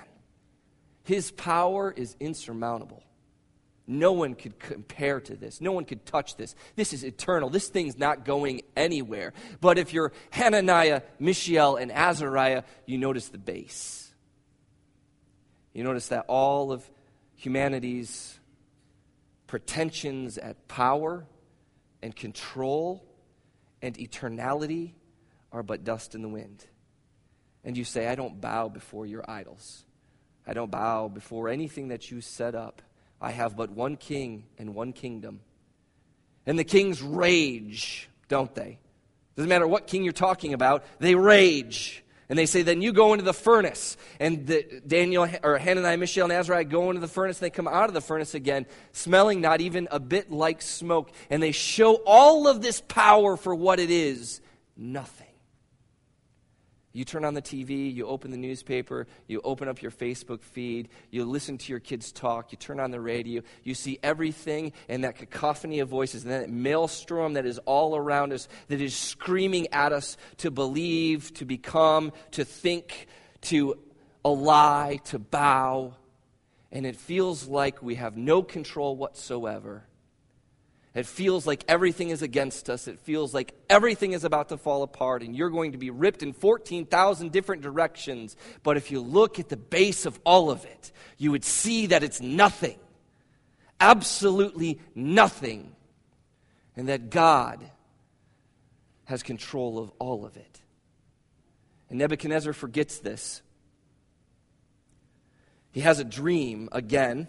his 1.04 1.30
power 1.30 1.90
is 1.90 2.16
insurmountable. 2.20 3.02
No 3.90 4.12
one 4.12 4.34
could 4.34 4.58
compare 4.58 5.18
to 5.18 5.34
this. 5.34 5.62
No 5.62 5.72
one 5.72 5.86
could 5.86 6.04
touch 6.04 6.36
this. 6.36 6.54
This 6.76 6.92
is 6.92 7.04
eternal. 7.04 7.48
This 7.48 7.68
thing's 7.68 7.96
not 7.96 8.26
going 8.26 8.60
anywhere. 8.76 9.32
But 9.62 9.78
if 9.78 9.94
you're 9.94 10.12
Hananiah, 10.30 11.00
Mishael, 11.18 11.76
and 11.76 11.90
Azariah, 11.90 12.64
you 12.84 12.98
notice 12.98 13.28
the 13.28 13.38
base. 13.38 14.12
You 15.72 15.84
notice 15.84 16.08
that 16.08 16.26
all 16.28 16.70
of 16.70 16.88
humanity's 17.36 18.38
pretensions 19.46 20.36
at 20.36 20.68
power 20.68 21.24
and 22.02 22.14
control 22.14 23.02
and 23.80 23.96
eternality 23.96 24.92
are 25.50 25.62
but 25.62 25.84
dust 25.84 26.14
in 26.14 26.20
the 26.20 26.28
wind. 26.28 26.66
And 27.64 27.76
you 27.76 27.84
say, 27.84 28.08
I 28.08 28.14
don't 28.14 28.40
bow 28.40 28.68
before 28.68 29.06
your 29.06 29.24
idols. 29.28 29.84
I 30.46 30.54
don't 30.54 30.70
bow 30.70 31.08
before 31.08 31.48
anything 31.48 31.88
that 31.88 32.10
you 32.10 32.20
set 32.20 32.54
up. 32.54 32.82
I 33.20 33.32
have 33.32 33.56
but 33.56 33.70
one 33.70 33.96
king 33.96 34.44
and 34.58 34.74
one 34.74 34.92
kingdom. 34.92 35.40
And 36.46 36.58
the 36.58 36.64
kings 36.64 37.02
rage, 37.02 38.08
don't 38.28 38.54
they? 38.54 38.78
Doesn't 39.36 39.48
matter 39.48 39.66
what 39.66 39.86
king 39.86 40.04
you're 40.04 40.12
talking 40.12 40.54
about, 40.54 40.84
they 40.98 41.14
rage. 41.14 42.02
And 42.30 42.38
they 42.38 42.46
say, 42.46 42.62
then 42.62 42.82
you 42.82 42.92
go 42.92 43.12
into 43.14 43.24
the 43.24 43.32
furnace. 43.32 43.96
And 44.20 44.46
the, 44.46 44.82
Daniel, 44.86 45.28
or 45.42 45.56
Hananiah, 45.58 45.96
Mishael, 45.96 46.24
and 46.24 46.32
Azariah 46.32 46.64
go 46.64 46.90
into 46.90 47.00
the 47.00 47.08
furnace, 47.08 47.38
and 47.38 47.46
they 47.46 47.50
come 47.50 47.68
out 47.68 47.88
of 47.88 47.94
the 47.94 48.02
furnace 48.02 48.34
again, 48.34 48.66
smelling 48.92 49.40
not 49.40 49.60
even 49.60 49.88
a 49.90 49.98
bit 49.98 50.30
like 50.30 50.60
smoke. 50.60 51.10
And 51.30 51.42
they 51.42 51.52
show 51.52 51.94
all 52.06 52.46
of 52.46 52.60
this 52.60 52.82
power 52.82 53.36
for 53.36 53.54
what 53.54 53.80
it 53.80 53.90
is 53.90 54.40
nothing. 54.76 55.27
You 56.92 57.04
turn 57.04 57.24
on 57.24 57.34
the 57.34 57.42
TV, 57.42 57.94
you 57.94 58.06
open 58.06 58.30
the 58.30 58.38
newspaper, 58.38 59.06
you 59.26 59.40
open 59.44 59.68
up 59.68 59.82
your 59.82 59.90
Facebook 59.90 60.42
feed, 60.42 60.88
you 61.10 61.24
listen 61.24 61.58
to 61.58 61.72
your 61.72 61.80
kids 61.80 62.10
talk, 62.12 62.50
you 62.50 62.56
turn 62.56 62.80
on 62.80 62.90
the 62.90 63.00
radio, 63.00 63.42
you 63.62 63.74
see 63.74 63.98
everything 64.02 64.72
and 64.88 65.04
that 65.04 65.16
cacophony 65.16 65.80
of 65.80 65.88
voices 65.88 66.24
and 66.24 66.32
that 66.32 66.48
maelstrom 66.48 67.34
that 67.34 67.44
is 67.44 67.58
all 67.66 67.94
around 67.94 68.32
us 68.32 68.48
that 68.68 68.80
is 68.80 68.96
screaming 68.96 69.68
at 69.72 69.92
us 69.92 70.16
to 70.38 70.50
believe, 70.50 71.32
to 71.34 71.44
become, 71.44 72.10
to 72.30 72.44
think, 72.44 73.06
to 73.42 73.78
ally, 74.24 74.96
to 74.96 75.18
bow. 75.18 75.94
And 76.72 76.86
it 76.86 76.96
feels 76.96 77.46
like 77.46 77.82
we 77.82 77.96
have 77.96 78.16
no 78.16 78.42
control 78.42 78.96
whatsoever. 78.96 79.87
It 80.94 81.06
feels 81.06 81.46
like 81.46 81.64
everything 81.68 82.10
is 82.10 82.22
against 82.22 82.70
us. 82.70 82.88
It 82.88 82.98
feels 83.00 83.34
like 83.34 83.54
everything 83.68 84.12
is 84.12 84.24
about 84.24 84.48
to 84.48 84.56
fall 84.56 84.82
apart, 84.82 85.22
and 85.22 85.36
you're 85.36 85.50
going 85.50 85.72
to 85.72 85.78
be 85.78 85.90
ripped 85.90 86.22
in 86.22 86.32
14,000 86.32 87.30
different 87.30 87.62
directions. 87.62 88.36
But 88.62 88.76
if 88.76 88.90
you 88.90 89.00
look 89.00 89.38
at 89.38 89.48
the 89.48 89.56
base 89.56 90.06
of 90.06 90.18
all 90.24 90.50
of 90.50 90.64
it, 90.64 90.92
you 91.18 91.30
would 91.30 91.44
see 91.44 91.86
that 91.86 92.02
it's 92.02 92.20
nothing. 92.20 92.78
Absolutely 93.78 94.80
nothing. 94.94 95.72
And 96.74 96.88
that 96.88 97.10
God 97.10 97.62
has 99.04 99.22
control 99.22 99.78
of 99.78 99.92
all 99.98 100.24
of 100.24 100.36
it. 100.36 100.60
And 101.90 101.98
Nebuchadnezzar 101.98 102.52
forgets 102.52 102.98
this. 102.98 103.42
He 105.70 105.80
has 105.80 105.98
a 105.98 106.04
dream 106.04 106.68
again. 106.72 107.28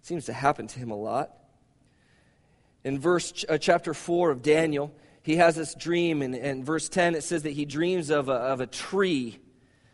It 0.00 0.06
seems 0.06 0.26
to 0.26 0.32
happen 0.32 0.66
to 0.66 0.78
him 0.78 0.90
a 0.90 0.96
lot 0.96 1.39
in 2.84 2.98
verse 2.98 3.44
uh, 3.48 3.58
chapter 3.58 3.94
4 3.94 4.30
of 4.30 4.42
Daniel, 4.42 4.92
he 5.22 5.36
has 5.36 5.54
this 5.54 5.74
dream, 5.74 6.22
and 6.22 6.34
in 6.34 6.64
verse 6.64 6.88
10 6.88 7.14
it 7.14 7.22
says 7.22 7.42
that 7.42 7.50
he 7.50 7.64
dreams 7.64 8.10
of 8.10 8.28
a, 8.28 8.32
of 8.32 8.60
a 8.60 8.66
tree 8.66 9.38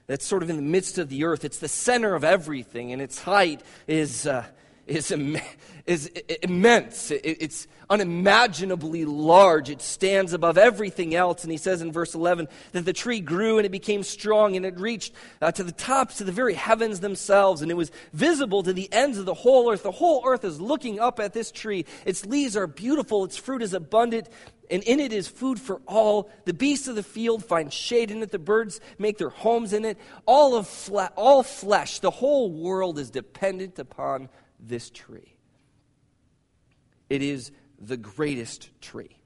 that's 0.06 0.24
sort 0.24 0.42
of 0.42 0.50
in 0.50 0.56
the 0.56 0.62
midst 0.62 0.98
of 0.98 1.08
the 1.08 1.24
earth. 1.24 1.44
It's 1.44 1.58
the 1.58 1.68
center 1.68 2.14
of 2.14 2.22
everything, 2.22 2.92
and 2.92 3.02
its 3.02 3.20
height 3.20 3.60
is, 3.88 4.26
uh, 4.26 4.44
is, 4.86 5.10
Im- 5.10 5.38
is 5.86 6.10
immense. 6.42 7.10
It's 7.10 7.66
unimaginably 7.88 9.04
large. 9.04 9.70
It 9.70 9.80
stands 9.80 10.32
above 10.32 10.58
everything 10.58 11.14
else. 11.14 11.42
And 11.42 11.52
he 11.52 11.58
says 11.58 11.82
in 11.82 11.92
verse 11.92 12.14
11 12.14 12.48
that 12.72 12.84
the 12.84 12.92
tree 12.92 13.20
grew 13.20 13.58
and 13.58 13.66
it 13.66 13.70
became 13.70 14.02
strong 14.02 14.56
and 14.56 14.66
it 14.66 14.78
reached 14.78 15.12
uh, 15.40 15.52
to 15.52 15.64
the 15.64 15.72
tops, 15.72 16.18
to 16.18 16.24
the 16.24 16.32
very 16.32 16.54
heavens 16.54 17.00
themselves. 17.00 17.62
And 17.62 17.70
it 17.70 17.74
was 17.74 17.90
visible 18.12 18.62
to 18.62 18.72
the 18.72 18.92
ends 18.92 19.18
of 19.18 19.24
the 19.24 19.34
whole 19.34 19.70
earth. 19.70 19.82
The 19.82 19.92
whole 19.92 20.22
earth 20.26 20.44
is 20.44 20.60
looking 20.60 20.98
up 20.98 21.20
at 21.20 21.32
this 21.32 21.50
tree. 21.50 21.84
Its 22.04 22.26
leaves 22.26 22.56
are 22.56 22.66
beautiful, 22.66 23.24
its 23.24 23.36
fruit 23.36 23.62
is 23.62 23.74
abundant. 23.74 24.28
And 24.68 24.82
in 24.82 24.98
it 24.98 25.12
is 25.12 25.28
food 25.28 25.60
for 25.60 25.80
all. 25.86 26.28
The 26.44 26.52
beasts 26.52 26.88
of 26.88 26.96
the 26.96 27.04
field 27.04 27.44
find 27.44 27.72
shade 27.72 28.10
in 28.10 28.20
it. 28.20 28.32
The 28.32 28.40
birds 28.40 28.80
make 28.98 29.16
their 29.16 29.28
homes 29.28 29.72
in 29.72 29.84
it. 29.84 29.96
All 30.26 30.56
of 30.56 30.66
fle- 30.66 31.12
all 31.14 31.44
flesh, 31.44 32.00
the 32.00 32.10
whole 32.10 32.50
world 32.50 32.98
is 32.98 33.10
dependent 33.10 33.78
upon 33.78 34.28
this 34.60 34.90
tree. 34.90 35.36
It 37.08 37.22
is 37.22 37.52
the 37.78 37.96
greatest 37.96 38.70
tree. 38.80 39.16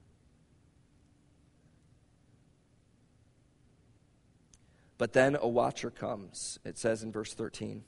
But 4.99 5.15
then 5.15 5.37
a 5.41 5.49
watcher 5.49 5.91
comes, 5.91 6.59
it 6.63 6.77
says 6.77 7.03
in 7.03 7.11
verse 7.11 7.33
13. 7.33 7.83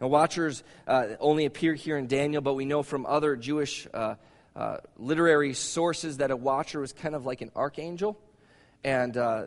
Now, 0.00 0.06
watchers 0.06 0.62
uh, 0.86 1.08
only 1.18 1.46
appear 1.46 1.74
here 1.74 1.98
in 1.98 2.06
Daniel, 2.06 2.40
but 2.40 2.54
we 2.54 2.64
know 2.64 2.84
from 2.84 3.04
other 3.06 3.34
Jewish 3.34 3.88
uh, 3.92 4.14
uh, 4.54 4.76
literary 4.96 5.54
sources 5.54 6.18
that 6.18 6.30
a 6.30 6.36
watcher 6.36 6.78
was 6.78 6.92
kind 6.92 7.16
of 7.16 7.26
like 7.26 7.40
an 7.40 7.50
archangel. 7.56 8.16
And 8.84 9.16
uh, 9.16 9.46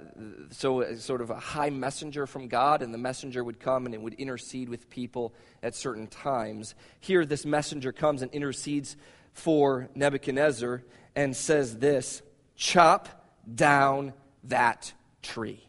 so, 0.50 0.96
sort 0.96 1.22
of 1.22 1.30
a 1.30 1.40
high 1.40 1.70
messenger 1.70 2.28
from 2.28 2.48
God, 2.50 2.82
and 2.82 2.94
the 2.94 2.98
messenger 2.98 3.44
would 3.44 3.60
come 3.60 3.86
and 3.86 3.96
it 3.96 4.02
would 4.02 4.16
intercede 4.16 4.68
with 4.68 4.90
people 4.90 5.34
at 5.64 5.74
certain 5.74 6.08
times. 6.08 6.76
Here, 7.00 7.26
this 7.26 7.46
messenger 7.46 7.94
comes 7.94 8.22
and 8.22 8.32
intercedes 8.32 8.98
for 9.34 9.90
Nebuchadnezzar 9.96 10.84
and 11.16 11.36
says 11.36 11.78
this 11.78 12.22
Chop 12.56 13.10
down 13.54 14.14
that 14.44 14.94
tree. 15.22 15.68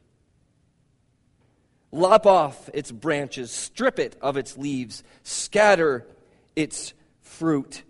Lop 1.93 2.27
off 2.27 2.71
its 2.73 2.91
branches, 2.91 3.51
strip 3.51 3.99
it 3.99 4.17
of 4.21 4.37
its 4.37 4.57
leaves, 4.57 5.05
scatter 5.23 6.07
its 6.57 6.95
fruit 7.21 7.83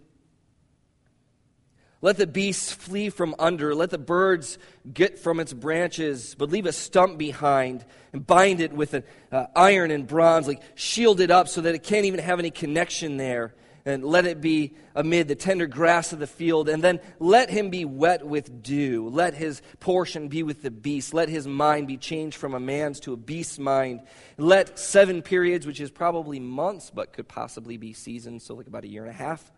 let 2.03 2.17
the 2.17 2.27
beasts 2.27 2.73
flee 2.73 3.11
from 3.11 3.37
under. 3.39 3.77
Let 3.77 3.91
the 3.91 3.99
birds 3.99 4.59
get 4.93 5.21
from 5.21 5.39
its 5.39 5.53
branches, 5.53 6.35
but 6.37 6.51
leave 6.51 6.67
a 6.67 6.73
stump 6.73 7.17
behind 7.17 7.85
and 8.13 8.27
bind 8.27 8.61
it 8.61 8.73
with 8.73 8.95
an 8.95 9.05
uh, 9.31 9.47
iron 9.55 9.93
and 9.93 10.05
bronze, 10.05 10.49
like 10.49 10.61
shield 10.75 11.21
it 11.21 11.31
up 11.31 11.49
so 11.49 11.61
that 11.61 11.77
it 11.77 11.85
can't 11.85 12.05
even 12.05 12.19
have 12.19 12.41
any 12.41 12.51
connection 12.51 13.17
there. 13.17 13.55
And 13.85 14.05
let 14.05 14.27
it 14.27 14.41
be 14.41 14.75
amid 14.95 15.27
the 15.27 15.35
tender 15.35 15.67
grass 15.67 16.13
of 16.13 16.21
the 16.21 16.27
field. 16.27 16.69
And 16.69 16.83
then 16.83 17.01
let 17.19 17.51
him 17.51 17.71
be 17.71 17.85
wet 17.85 18.25
with 18.25 18.63
dew. 18.63 19.09
Let 19.09 19.35
his 19.35 19.61
portion 19.81 20.29
be 20.29 20.45
with 20.45 20.63
the 20.63 20.71
beast. 20.71 21.15
Let 21.15 21.29
his 21.29 21.49
mind 21.49 21.89
be 21.89 21.97
changed 21.97 22.37
from 22.37 22.55
a 22.55 22.61
man's 22.61 23.01
to 23.01 23.13
a 23.13 23.17
beast's 23.17 23.59
mind. 23.59 24.03
Let 24.39 24.79
seven 24.79 25.23
periods, 25.23 25.67
which 25.67 25.81
is 25.81 25.91
probably 25.91 26.39
months, 26.39 26.91
but 26.91 27.13
could 27.13 27.27
possibly 27.27 27.77
be 27.77 27.93
seasons, 27.93 28.45
so 28.45 28.55
like 28.55 28.69
about 28.69 28.85
a 28.85 28.89
year 28.89 29.05
and 29.05 29.11
a 29.11 29.15
half. 29.15 29.53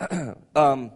um, 0.56 0.90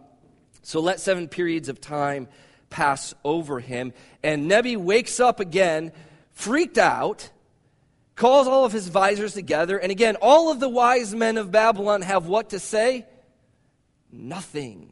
so 0.63 0.79
let 0.79 0.99
seven 0.99 1.27
periods 1.27 1.69
of 1.69 1.79
time 1.79 2.27
pass 2.69 3.13
over 3.23 3.59
him. 3.59 3.93
And 4.23 4.47
Nebi 4.47 4.75
wakes 4.75 5.19
up 5.19 5.39
again, 5.39 5.91
freaked 6.31 6.77
out, 6.77 7.29
calls 8.15 8.47
all 8.47 8.65
of 8.65 8.71
his 8.71 8.87
advisors 8.87 9.33
together. 9.33 9.77
And 9.77 9.91
again, 9.91 10.15
all 10.21 10.51
of 10.51 10.59
the 10.59 10.69
wise 10.69 11.13
men 11.13 11.37
of 11.37 11.51
Babylon 11.51 12.01
have 12.01 12.25
what 12.25 12.49
to 12.49 12.59
say? 12.59 13.05
Nothing. 14.11 14.91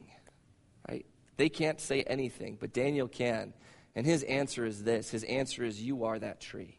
Right? 0.88 1.06
They 1.38 1.50
can't 1.50 1.80
say 1.80 2.04
anything, 2.04 2.58
but 2.60 2.74
Daniel 2.74 3.08
can. 3.08 3.54
And 3.96 4.06
his 4.06 4.24
answer 4.24 4.66
is 4.66 4.84
this 4.84 5.10
his 5.10 5.24
answer 5.24 5.64
is, 5.64 5.82
You 5.82 6.06
are 6.06 6.20
that 6.20 6.40
tree. 6.40 6.78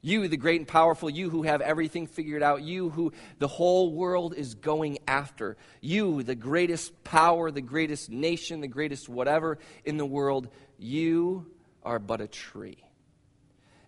You, 0.00 0.28
the 0.28 0.36
great 0.36 0.60
and 0.60 0.68
powerful, 0.68 1.10
you 1.10 1.28
who 1.28 1.42
have 1.42 1.60
everything 1.60 2.06
figured 2.06 2.42
out, 2.42 2.62
you 2.62 2.90
who 2.90 3.12
the 3.38 3.48
whole 3.48 3.92
world 3.92 4.34
is 4.34 4.54
going 4.54 4.98
after, 5.08 5.56
you, 5.80 6.22
the 6.22 6.36
greatest 6.36 7.02
power, 7.02 7.50
the 7.50 7.60
greatest 7.60 8.08
nation, 8.08 8.60
the 8.60 8.68
greatest 8.68 9.08
whatever 9.08 9.58
in 9.84 9.96
the 9.96 10.06
world, 10.06 10.48
you 10.78 11.46
are 11.82 11.98
but 11.98 12.20
a 12.20 12.28
tree. 12.28 12.78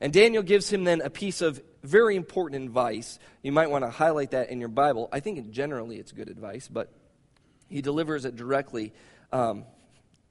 And 0.01 0.13
Daniel 0.13 0.43
gives 0.43 0.71
him 0.73 0.85
then 0.85 1.01
a 1.03 1.11
piece 1.11 1.43
of 1.43 1.63
very 1.83 2.17
important 2.17 2.65
advice. 2.65 3.19
You 3.43 3.53
might 3.53 3.71
want 3.71 3.85
to 3.85 3.91
highlight 3.91 4.33
that 4.33 4.51
in 4.51 4.59
your 4.59 4.69
Bible. 4.69 5.09
I 5.13 5.21
think 5.21 5.51
generally 5.51 5.97
it's 5.97 6.11
good 6.11 6.29
advice, 6.29 6.69
but 6.69 6.91
he 7.69 7.83
delivers 7.83 8.25
it 8.25 8.35
directly 8.35 8.93
um, 9.33 9.65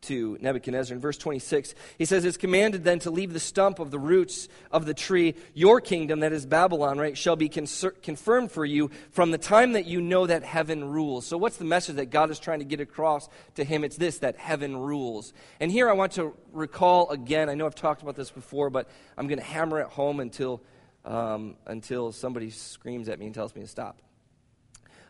to 0.02 0.38
Nebuchadnezzar. 0.40 0.96
In 0.96 1.02
verse 1.02 1.18
26, 1.18 1.76
he 1.98 2.06
says, 2.06 2.26
It's 2.26 2.38
commanded 2.38 2.84
then 2.84 3.00
to 3.00 3.12
leave 3.12 3.34
the 3.34 3.40
stump 3.40 3.80
of 3.80 3.92
the 3.92 4.00
roots 4.00 4.48
of 4.72 4.86
the 4.86 4.94
tree. 4.94 5.36
Your 5.54 5.82
kingdom, 5.82 6.22
that 6.22 6.32
is 6.32 6.46
Babylon, 6.46 6.98
right, 6.98 7.18
shall 7.18 7.36
be 7.36 7.50
confirmed 7.50 8.52
for 8.52 8.66
you 8.66 8.92
from 9.12 9.32
the 9.32 9.38
time 9.38 9.74
that 9.74 9.86
you 9.86 10.02
know 10.02 10.26
that 10.26 10.44
heaven 10.44 10.86
rules. 10.86 11.26
So, 11.26 11.38
what's 11.38 11.58
the 11.58 11.66
message 11.66 11.98
that 11.98 12.10
God 12.10 12.30
is 12.30 12.40
trying 12.40 12.60
to 12.60 12.66
get 12.66 12.80
across 12.80 13.28
to 13.56 13.64
him? 13.64 13.84
It's 13.84 13.98
this 13.98 14.20
that 14.20 14.38
heaven 14.38 14.78
rules. 14.78 15.34
And 15.60 15.72
here 15.72 15.90
I 15.90 15.94
want 15.94 16.14
to 16.14 16.36
recall 16.54 17.10
again, 17.10 17.50
I 17.50 17.56
know 17.56 17.66
I've 17.66 17.76
talked 17.76 18.02
about 18.02 18.16
this 18.16 18.32
before, 18.32 18.70
but 18.70 18.90
I'm 19.18 19.28
going 19.28 19.40
to 19.40 19.46
hammer 19.46 19.80
it 19.82 19.88
home 19.88 20.20
until, 20.20 20.62
um, 21.06 21.56
until 21.66 22.12
somebody 22.12 22.50
screams 22.50 23.10
at 23.10 23.20
me 23.20 23.26
and 23.26 23.36
tells 23.36 23.54
me 23.54 23.62
to 23.62 23.68
stop. 23.68 24.02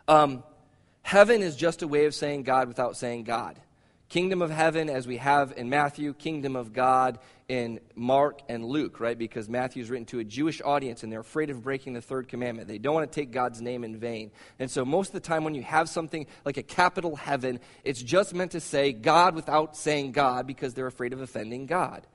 Um, 0.07 0.43
heaven 1.03 1.43
is 1.43 1.55
just 1.55 1.83
a 1.83 1.87
way 1.87 2.05
of 2.05 2.15
saying 2.15 2.43
God 2.43 2.67
without 2.67 2.97
saying 2.97 3.25
God. 3.25 3.59
Kingdom 4.09 4.41
of 4.41 4.49
heaven, 4.49 4.89
as 4.89 5.07
we 5.07 5.17
have 5.17 5.53
in 5.55 5.69
Matthew, 5.69 6.15
kingdom 6.15 6.55
of 6.55 6.73
God 6.73 7.19
in 7.47 7.79
Mark 7.95 8.41
and 8.49 8.65
Luke, 8.65 8.99
right? 8.99 9.17
Because 9.17 9.47
Matthew's 9.47 9.91
written 9.91 10.07
to 10.07 10.17
a 10.17 10.23
Jewish 10.23 10.61
audience 10.61 11.03
and 11.03 11.11
they're 11.11 11.19
afraid 11.19 11.51
of 11.51 11.61
breaking 11.61 11.93
the 11.93 12.01
third 12.01 12.27
commandment. 12.27 12.67
They 12.67 12.79
don't 12.79 12.95
want 12.95 13.11
to 13.11 13.15
take 13.19 13.31
God's 13.31 13.61
name 13.61 13.83
in 13.83 13.97
vain. 13.97 14.31
And 14.57 14.69
so, 14.69 14.83
most 14.83 15.09
of 15.09 15.13
the 15.13 15.19
time, 15.19 15.43
when 15.43 15.53
you 15.53 15.61
have 15.61 15.89
something 15.89 16.25
like 16.43 16.57
a 16.57 16.63
capital 16.63 17.15
heaven, 17.15 17.59
it's 17.83 18.01
just 18.01 18.33
meant 18.33 18.51
to 18.51 18.59
say 18.59 18.93
God 18.93 19.35
without 19.35 19.77
saying 19.77 20.13
God 20.13 20.47
because 20.47 20.73
they're 20.73 20.87
afraid 20.87 21.13
of 21.13 21.21
offending 21.21 21.67
God. 21.67 22.07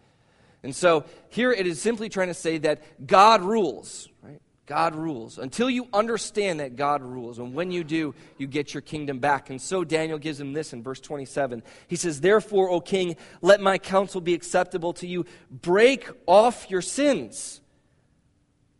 And 0.65 0.75
so, 0.75 1.05
here 1.29 1.53
it 1.53 1.65
is 1.65 1.81
simply 1.81 2.09
trying 2.09 2.29
to 2.29 2.35
say 2.35 2.59
that 2.59 3.07
God 3.07 3.43
rules, 3.43 4.09
right? 4.21 4.41
God 4.67 4.95
rules. 4.95 5.39
Until 5.39 5.69
you 5.69 5.89
understand 5.93 6.61
that 6.61 6.77
God 6.77 7.03
rules. 7.03 7.39
And 7.39 7.55
when 7.55 7.71
you 7.71 7.85
do, 7.85 8.15
you 8.39 8.47
get 8.47 8.73
your 8.73 8.81
kingdom 8.81 9.19
back. 9.19 9.51
And 9.51 9.61
so 9.61 9.85
Daniel 9.85 10.19
gives 10.19 10.41
him 10.41 10.55
this 10.55 10.73
in 10.73 10.83
verse 10.83 11.01
27. 11.01 11.63
He 11.87 11.97
says, 11.97 12.21
Therefore, 12.21 12.71
O 12.71 12.81
king, 12.81 13.17
let 13.43 13.61
my 13.61 13.77
counsel 13.77 14.21
be 14.21 14.33
acceptable 14.33 14.95
to 14.95 15.07
you. 15.07 15.27
Break 15.51 16.09
off 16.27 16.71
your 16.71 16.81
sins 16.81 17.61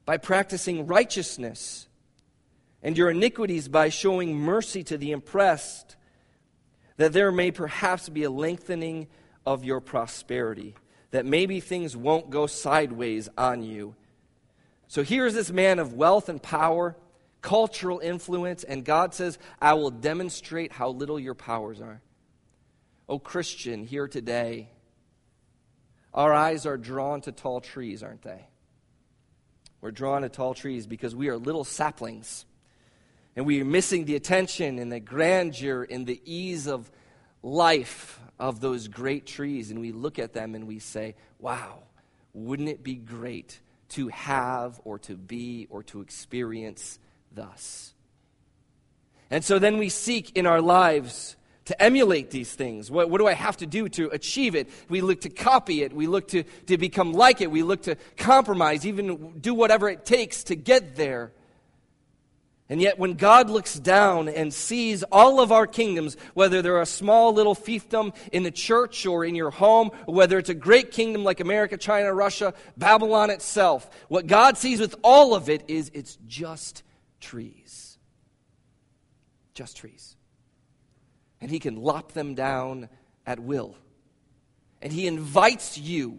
by 0.07 0.17
practicing 0.17 0.87
righteousness, 0.87 1.89
and 2.83 2.99
your 2.99 3.11
iniquities 3.11 3.69
by 3.69 3.89
showing 3.89 4.39
mercy 4.39 4.85
to 4.85 4.99
the 4.99 5.13
oppressed, 5.13 5.97
that 6.99 7.15
there 7.15 7.33
may 7.33 7.51
perhaps 7.51 8.11
be 8.11 8.23
a 8.23 8.31
lengthening 8.31 9.07
of 9.47 9.65
your 9.65 9.81
prosperity, 9.81 10.75
that 11.11 11.25
maybe 11.25 11.61
things 11.61 11.97
won't 11.97 12.29
go 12.29 12.47
sideways 12.47 13.31
on 13.39 13.63
you 13.63 13.95
so 14.95 15.03
here's 15.03 15.35
this 15.35 15.51
man 15.51 15.81
of 15.81 15.95
wealth 15.95 16.29
and 16.29 16.41
power, 16.41 16.95
cultural 17.43 17.99
influence, 17.99 18.63
and 18.63 18.85
God 18.85 19.13
says, 19.13 19.41
I 19.61 19.75
will 19.75 19.91
demonstrate 19.91 20.71
how 20.71 20.91
little 20.91 21.19
your 21.19 21.35
powers 21.35 21.81
are. 21.81 22.01
Oh, 23.09 23.19
Christian, 23.19 23.83
here 23.83 24.07
today, 24.07 24.69
our 26.13 26.33
eyes 26.33 26.65
are 26.65 26.77
drawn 26.77 27.23
to 27.23 27.33
tall 27.33 27.61
trees, 27.61 28.05
aren't 28.05 28.23
they? 28.23 28.47
We're 29.81 29.91
drawn 29.91 30.23
to 30.23 30.29
tall 30.29 30.55
trees 30.55 30.87
because 30.87 31.13
we 31.13 31.29
are 31.29 31.39
little 31.39 31.65
saplings. 31.65 32.47
And 33.35 33.47
we 33.47 33.61
are 33.61 33.65
missing 33.65 34.05
the 34.05 34.15
attention 34.15 34.79
and 34.79 34.93
the 34.93 35.01
grandeur 35.01 35.83
and 35.91 36.07
the 36.07 36.23
ease 36.25 36.69
of 36.69 36.89
life 37.43 38.21
of 38.39 38.61
those 38.61 38.87
great 38.87 39.27
trees. 39.27 39.73
And 39.73 39.81
we 39.81 39.91
look 39.91 40.21
at 40.21 40.35
them 40.35 40.55
and 40.55 40.69
we 40.69 40.79
say, 40.79 41.17
wow, 41.41 41.83
wouldn't 42.33 42.69
it 42.69 42.85
be 42.85 42.95
great 42.95 43.59
to 43.91 44.09
have 44.09 44.81
or 44.85 44.99
to 45.01 45.17
be 45.17 45.67
or 45.71 45.83
to 45.85 46.01
experience 46.01 46.99
thus. 47.33 47.93
And 49.31 49.45
so 49.45 49.59
then 49.59 49.79
we 49.79 49.89
seek 49.89 50.37
in 50.37 50.47
our 50.47 50.61
lives 50.61 51.37
to 51.67 51.83
emulate 51.83 52.31
these 52.31 52.53
things. 52.53 52.91
What, 52.91 53.09
what, 53.09 53.19
do 53.19 53.27
I 53.27 53.33
have 53.33 53.57
to 53.59 53.67
do 53.67 53.89
to 53.91 54.09
achieve 54.09 54.55
it? 54.55 54.69
We 54.89 55.01
look 55.01 55.23
to 55.23 55.31
copy 55.31 55.83
it. 55.83 55.93
We 55.93 56.07
look 56.07 56.29
to, 56.29 56.43
to 56.67 56.77
become 56.77 57.13
like 57.13 57.41
it. 57.41 57.51
We 57.51 57.63
look 57.63 57.83
to 57.85 57.97
compromise, 58.17 58.87
even 58.87 59.39
do 59.41 59.55
whatever 59.55 59.89
it 59.89 60.05
takes 60.05 60.45
to 60.45 60.57
get 60.57 60.97
there. 60.97 61.33
And 62.71 62.81
yet, 62.81 62.99
when 62.99 63.15
God 63.15 63.51
looks 63.51 63.75
down 63.79 64.29
and 64.29 64.53
sees 64.53 65.03
all 65.13 65.41
of 65.41 65.53
our 65.53 65.67
kingdoms, 65.67 66.17
whether 66.33 66.63
they're 66.63 66.81
a 66.81 66.87
small 66.87 67.35
little 67.35 67.55
fiefdom 67.55 68.17
in 68.33 68.43
the 68.43 68.51
church 68.51 69.05
or 69.05 69.23
in 69.25 69.35
your 69.35 69.51
home, 69.51 69.91
or 70.07 70.15
whether 70.15 70.39
it's 70.39 70.49
a 70.49 70.55
great 70.55 70.91
kingdom 70.91 71.25
like 71.25 71.41
America, 71.41 71.77
China, 71.77 72.13
Russia, 72.15 72.55
Babylon 72.77 73.29
itself, 73.29 73.91
what 74.09 74.27
God 74.27 74.57
sees 74.57 74.81
with 74.81 74.95
all 75.03 75.35
of 75.35 75.51
it 75.51 75.65
is 75.69 75.91
it's 75.93 76.17
just 76.27 76.83
trees. 77.21 77.99
Just 79.53 79.77
trees. 79.77 80.17
And 81.43 81.51
He 81.51 81.59
can 81.59 81.77
lop 81.77 82.13
them 82.13 82.35
down 82.35 82.89
at 83.27 83.41
will. 83.41 83.77
And 84.81 84.91
He 84.91 85.07
invites 85.07 85.77
you 85.77 86.19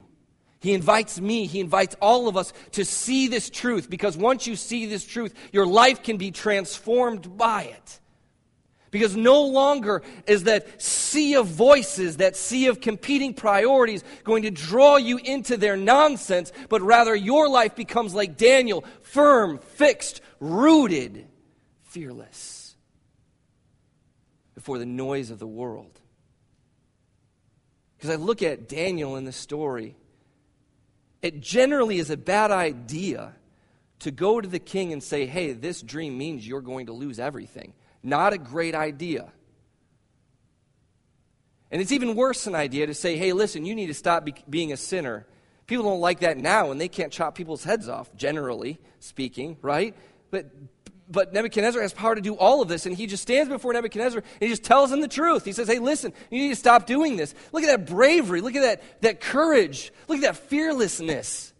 he 0.65 0.73
invites 0.73 1.21
me, 1.21 1.45
he 1.45 1.60
invites 1.60 1.95
all 2.01 2.28
of 2.28 2.36
us 2.36 2.51
to 2.71 2.84
see 2.84 3.28
this 3.28 3.51
truth 3.51 3.88
because 3.88 4.17
once 4.17 4.47
you 4.47 4.56
see 4.56 4.88
this 4.88 5.06
truth, 5.06 5.32
your 5.51 5.67
life 5.67 6.01
can 6.01 6.17
be 6.17 6.32
transformed 6.32 7.38
by 7.38 7.65
it. 7.65 7.99
Because 8.89 9.15
no 9.15 9.43
longer 9.43 10.01
is 10.25 10.45
that 10.45 10.82
sea 10.82 11.36
of 11.36 11.45
voices, 11.45 12.17
that 12.17 12.36
sea 12.36 12.65
of 12.65 12.82
competing 12.82 13.36
priorities 13.36 14.04
going 14.23 14.41
to 14.41 14.49
draw 14.49 14.95
you 14.95 15.19
into 15.19 15.56
their 15.56 15.78
nonsense, 15.78 16.51
but 16.67 16.82
rather 16.82 17.13
your 17.13 17.47
life 17.47 17.75
becomes 17.75 18.15
like 18.15 18.36
Daniel, 18.36 18.84
firm, 19.04 19.60
fixed, 19.60 20.19
rooted, 20.39 21.28
fearless 21.84 22.75
before 24.56 24.80
the 24.80 24.86
noise 24.88 25.30
of 25.30 25.38
the 25.38 25.45
world. 25.45 26.01
Because 27.97 28.10
I 28.10 28.15
look 28.15 28.41
at 28.41 28.67
Daniel 28.67 29.15
in 29.15 29.25
this 29.25 29.38
story 29.38 29.95
it 31.21 31.41
generally 31.41 31.97
is 31.97 32.10
a 32.10 32.17
bad 32.17 32.51
idea 32.51 33.34
to 33.99 34.12
go 34.12 34.39
to 34.39 34.47
the 34.47 34.60
king 34.60 34.93
and 34.93 35.01
say, 35.01 35.25
hey, 35.25 35.54
this 35.54 35.82
dream 35.82 36.17
means 36.17 36.47
you're 36.47 36.62
going 36.62 36.88
to 36.88 36.93
lose 36.93 37.19
everything. 37.19 37.73
Not 38.04 38.34
a 38.34 38.38
great 38.38 38.75
idea. 38.75 39.32
And 41.71 41.82
it's 41.82 41.91
even 41.91 42.15
worse 42.15 42.47
an 42.47 42.56
idea 42.56 42.88
to 42.88 42.93
say, 42.93 43.17
hey, 43.17 43.34
listen, 43.34 43.65
you 43.65 43.75
need 43.75 43.88
to 43.88 43.93
stop 43.93 44.25
be- 44.25 44.36
being 44.49 44.71
a 44.71 44.78
sinner. 44.78 45.25
People 45.67 45.86
don't 45.86 45.99
like 45.99 46.19
that 46.19 46.38
now, 46.38 46.71
and 46.71 46.80
they 46.80 46.88
can't 46.88 47.12
chop 47.12 47.36
people's 47.36 47.63
heads 47.63 47.89
off, 47.89 48.15
generally 48.15 48.80
speaking, 48.99 49.58
right? 49.62 49.95
But 50.30 50.51
but 51.10 51.34
Nebuchadnezzar 51.34 51.82
has 51.82 51.94
power 51.94 52.15
to 52.15 52.22
do 52.22 52.36
all 52.36 52.62
of 52.62 52.68
this, 52.68 52.86
and 52.86 52.96
he 52.96 53.08
just 53.08 53.24
stands 53.24 53.50
before 53.50 53.74
Nebuchadnezzar 53.74 54.20
and 54.22 54.41
he 54.41 54.48
just 54.48 54.63
tells 54.63 54.91
him 54.91 55.02
the 55.02 55.08
truth. 55.08 55.46
He 55.46 55.52
says, 55.52 55.68
Hey, 55.68 55.80
listen, 55.80 56.13
you 56.32 56.41
need 56.41 56.50
to 56.50 56.56
stop 56.56 56.86
doing 56.86 57.15
this. 57.15 57.36
Look 57.52 57.63
at 57.63 57.68
that 57.68 57.86
bravery. 57.86 58.41
Look 58.41 58.56
at 58.56 58.62
that, 58.62 59.02
that 59.02 59.22
courage. 59.22 59.91
Look 60.08 60.18
at 60.18 60.24
that 60.24 60.38
fearlessness. 60.38 61.54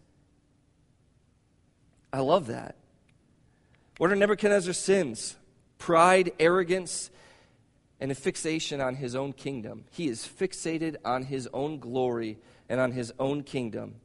I 2.12 2.20
love 2.20 2.48
that. 2.48 2.76
What 3.98 4.12
are 4.12 4.16
Nebuchadnezzar's 4.16 4.78
sins? 4.78 5.36
Pride, 5.78 6.32
arrogance, 6.40 7.12
and 8.00 8.12
a 8.12 8.16
fixation 8.16 8.82
on 8.82 8.96
his 8.96 9.16
own 9.16 9.34
kingdom. 9.34 9.86
He 9.92 10.08
is 10.08 10.28
fixated 10.28 10.96
on 11.06 11.24
his 11.24 11.48
own 11.54 11.80
glory 11.80 12.38
and 12.68 12.80
on 12.80 12.92
his 12.92 13.14
own 13.20 13.44
kingdom. 13.44 13.96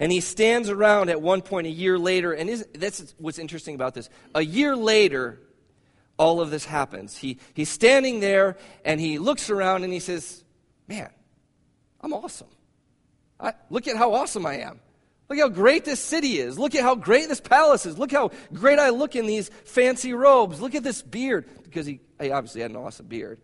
And 0.00 0.10
he 0.10 0.20
stands 0.20 0.70
around 0.70 1.10
at 1.10 1.20
one 1.20 1.42
point 1.42 1.66
a 1.66 1.70
year 1.70 1.98
later, 1.98 2.32
and 2.32 2.48
is, 2.48 2.66
that's 2.74 3.14
what's 3.18 3.38
interesting 3.38 3.74
about 3.74 3.94
this. 3.94 4.08
A 4.34 4.42
year 4.42 4.74
later, 4.74 5.38
all 6.18 6.40
of 6.40 6.50
this 6.50 6.64
happens. 6.64 7.16
He, 7.16 7.38
he's 7.54 7.68
standing 7.68 8.20
there 8.20 8.56
and 8.84 8.98
he 8.98 9.18
looks 9.18 9.50
around 9.50 9.84
and 9.84 9.92
he 9.92 10.00
says, 10.00 10.42
Man, 10.88 11.10
I'm 12.00 12.12
awesome. 12.12 12.48
I, 13.38 13.52
look 13.70 13.86
at 13.86 13.96
how 13.96 14.14
awesome 14.14 14.44
I 14.44 14.58
am. 14.58 14.80
Look 15.28 15.38
how 15.38 15.48
great 15.48 15.84
this 15.84 16.00
city 16.00 16.38
is. 16.38 16.58
Look 16.58 16.74
at 16.74 16.82
how 16.82 16.94
great 16.94 17.28
this 17.28 17.40
palace 17.40 17.86
is. 17.86 17.96
Look 17.96 18.10
how 18.10 18.32
great 18.52 18.78
I 18.78 18.88
look 18.88 19.14
in 19.14 19.26
these 19.26 19.48
fancy 19.64 20.12
robes. 20.12 20.60
Look 20.60 20.74
at 20.74 20.82
this 20.82 21.00
beard. 21.00 21.48
Because 21.62 21.86
he, 21.86 22.00
he 22.20 22.32
obviously 22.32 22.62
had 22.62 22.72
an 22.72 22.76
awesome 22.76 23.06
beard. 23.06 23.38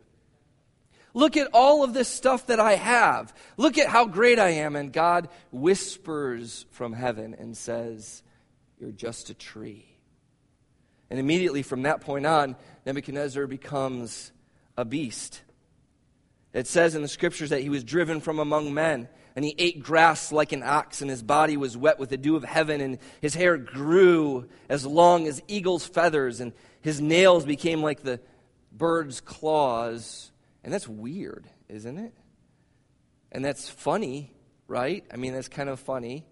Look 1.17 1.39
at 1.39 1.49
all 1.55 1.83
of 1.83 1.95
this 1.95 2.09
stuff 2.09 2.49
that 2.49 2.61
I 2.61 2.75
have. 2.75 3.33
Look 3.57 3.79
at 3.79 3.89
how 3.89 4.05
great 4.05 4.39
I 4.39 4.51
am. 4.51 4.77
And 4.77 4.93
God 4.93 5.31
whispers 5.51 6.67
from 6.73 6.93
heaven 6.93 7.35
and 7.39 7.57
says, 7.57 8.23
You're 8.79 8.93
just 8.93 9.31
a 9.31 9.35
tree. 9.35 9.87
And 11.09 11.19
immediately 11.19 11.63
from 11.63 11.85
that 11.85 12.03
point 12.03 12.27
on, 12.27 12.55
Nebuchadnezzar 12.85 13.47
becomes 13.47 14.31
a 14.77 14.85
beast. 14.85 15.41
It 16.53 16.67
says 16.67 16.95
in 16.95 17.01
the 17.01 17.09
scriptures 17.09 17.49
that 17.49 17.63
he 17.63 17.71
was 17.71 17.83
driven 17.83 18.21
from 18.21 18.39
among 18.39 18.75
men, 18.75 19.09
and 19.35 19.43
he 19.43 19.55
ate 19.57 19.83
grass 19.83 20.33
like 20.33 20.53
an 20.53 20.63
ox, 20.63 21.01
and 21.01 21.09
his 21.09 21.23
body 21.23 21.57
was 21.57 21.79
wet 21.79 21.99
with 21.99 22.11
the 22.11 22.19
dew 22.19 22.37
of 22.37 22.45
heaven, 22.45 22.83
and 22.83 22.99
his 23.23 23.35
hair 23.35 23.57
grew 23.57 24.51
as 24.69 24.85
long 24.85 25.27
as 25.27 25.43
eagle's 25.49 25.87
feathers, 25.87 26.41
and 26.41 26.53
his 26.83 27.01
nails 27.01 27.47
became 27.47 27.83
like 27.83 28.03
the 28.03 28.21
bird's 28.71 29.23
claws. 29.23 30.31
And 30.67 30.75
that's 30.75 30.89
weird, 30.89 31.47
isn't 31.69 31.97
it? 31.97 32.13
And 33.31 33.45
that's 33.45 33.69
funny, 33.69 34.33
right? 34.67 35.05
I 35.13 35.17
mean, 35.17 35.33
that's 35.33 35.49
kind 35.49 35.69
of 35.69 35.79
funny. 35.79 36.27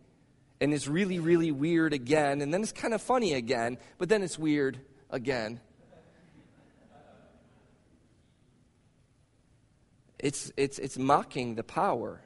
And 0.61 0.75
it's 0.75 0.89
really, 0.89 1.21
really 1.21 1.53
weird 1.53 1.93
again. 1.93 2.43
And 2.43 2.53
then 2.53 2.61
it's 2.61 2.73
kind 2.73 2.95
of 2.95 3.01
funny 3.01 3.35
again, 3.35 3.79
but 3.97 4.09
then 4.09 4.25
it's 4.25 4.37
weird 4.37 4.81
again. 5.09 5.61
It's, 10.19 10.51
it's, 10.57 10.81
it's 10.81 10.99
mocking 10.99 11.55
the 11.55 11.63
power. 11.63 12.21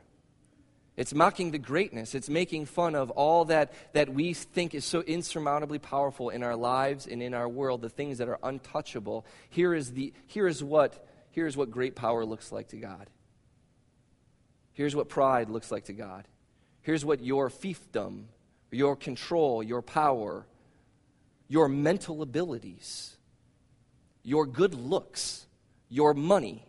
It's 0.97 1.13
mocking 1.13 1.51
the 1.51 1.59
greatness. 1.59 2.15
It's 2.15 2.31
making 2.31 2.65
fun 2.65 2.95
of 2.95 3.11
all 3.11 3.45
that, 3.45 3.75
that 3.93 4.09
we 4.09 4.33
think 4.33 4.75
is 4.75 4.87
so 4.87 5.03
insurmountably 5.03 5.79
powerful 5.79 6.31
in 6.31 6.43
our 6.43 6.57
lives 6.57 7.07
and 7.07 7.23
in 7.23 7.35
our 7.35 7.51
world, 7.51 7.83
the 7.83 7.91
things 7.91 8.17
that 8.17 8.29
are 8.29 8.39
untouchable. 8.43 9.27
Here 9.51 9.75
is, 9.75 9.93
the, 9.93 10.15
here 10.27 10.49
is, 10.49 10.65
what, 10.65 11.05
here 11.31 11.47
is 11.47 11.57
what 11.57 11.71
great 11.71 11.95
power 11.95 12.25
looks 12.25 12.53
like 12.53 12.69
to 12.69 12.77
God. 12.77 13.09
Here's 14.73 14.95
what 14.95 15.09
pride 15.09 15.51
looks 15.51 15.73
like 15.73 15.85
to 15.87 15.93
God. 15.93 16.27
Here's 16.83 17.05
what 17.05 17.23
your 17.23 17.51
fiefdom, 17.51 18.25
your 18.71 18.97
control, 18.97 19.63
your 19.63 19.83
power, 19.83 20.47
your 21.49 21.69
mental 21.69 22.23
abilities, 22.23 23.17
your 24.23 24.47
good 24.47 24.75
looks, 24.75 25.47
your 25.89 26.15
money, 26.15 26.65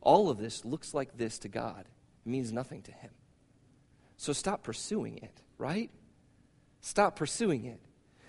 all 0.00 0.28
of 0.30 0.38
this 0.38 0.64
looks 0.64 0.94
like 0.94 1.16
this 1.16 1.38
to 1.40 1.48
God. 1.48 1.86
It 2.24 2.28
means 2.28 2.52
nothing 2.52 2.82
to 2.82 2.92
Him. 2.92 3.10
So 4.16 4.32
stop 4.32 4.62
pursuing 4.62 5.18
it, 5.18 5.42
right? 5.58 5.90
Stop 6.82 7.16
pursuing 7.16 7.64
it. 7.64 7.80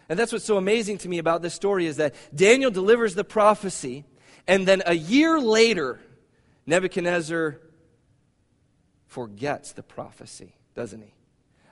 And 0.08 0.18
that's 0.18 0.32
what's 0.32 0.46
so 0.46 0.58
amazing 0.58 1.00
to 1.00 1.10
me 1.10 1.18
about 1.18 1.42
this 1.42 1.54
story 1.54 1.86
is 1.86 1.98
that 1.98 2.16
Daniel 2.34 2.72
delivers 2.72 3.16
the 3.16 3.24
prophecy, 3.24 4.06
and 4.48 4.68
then 4.68 4.84
a 4.86 4.94
year 4.94 5.40
later, 5.40 6.00
Nebuchadnezzar 6.66 7.60
forgets 9.08 9.72
the 9.72 9.84
prophecy, 9.84 10.56
doesn't 10.76 11.02
he? 11.02 11.14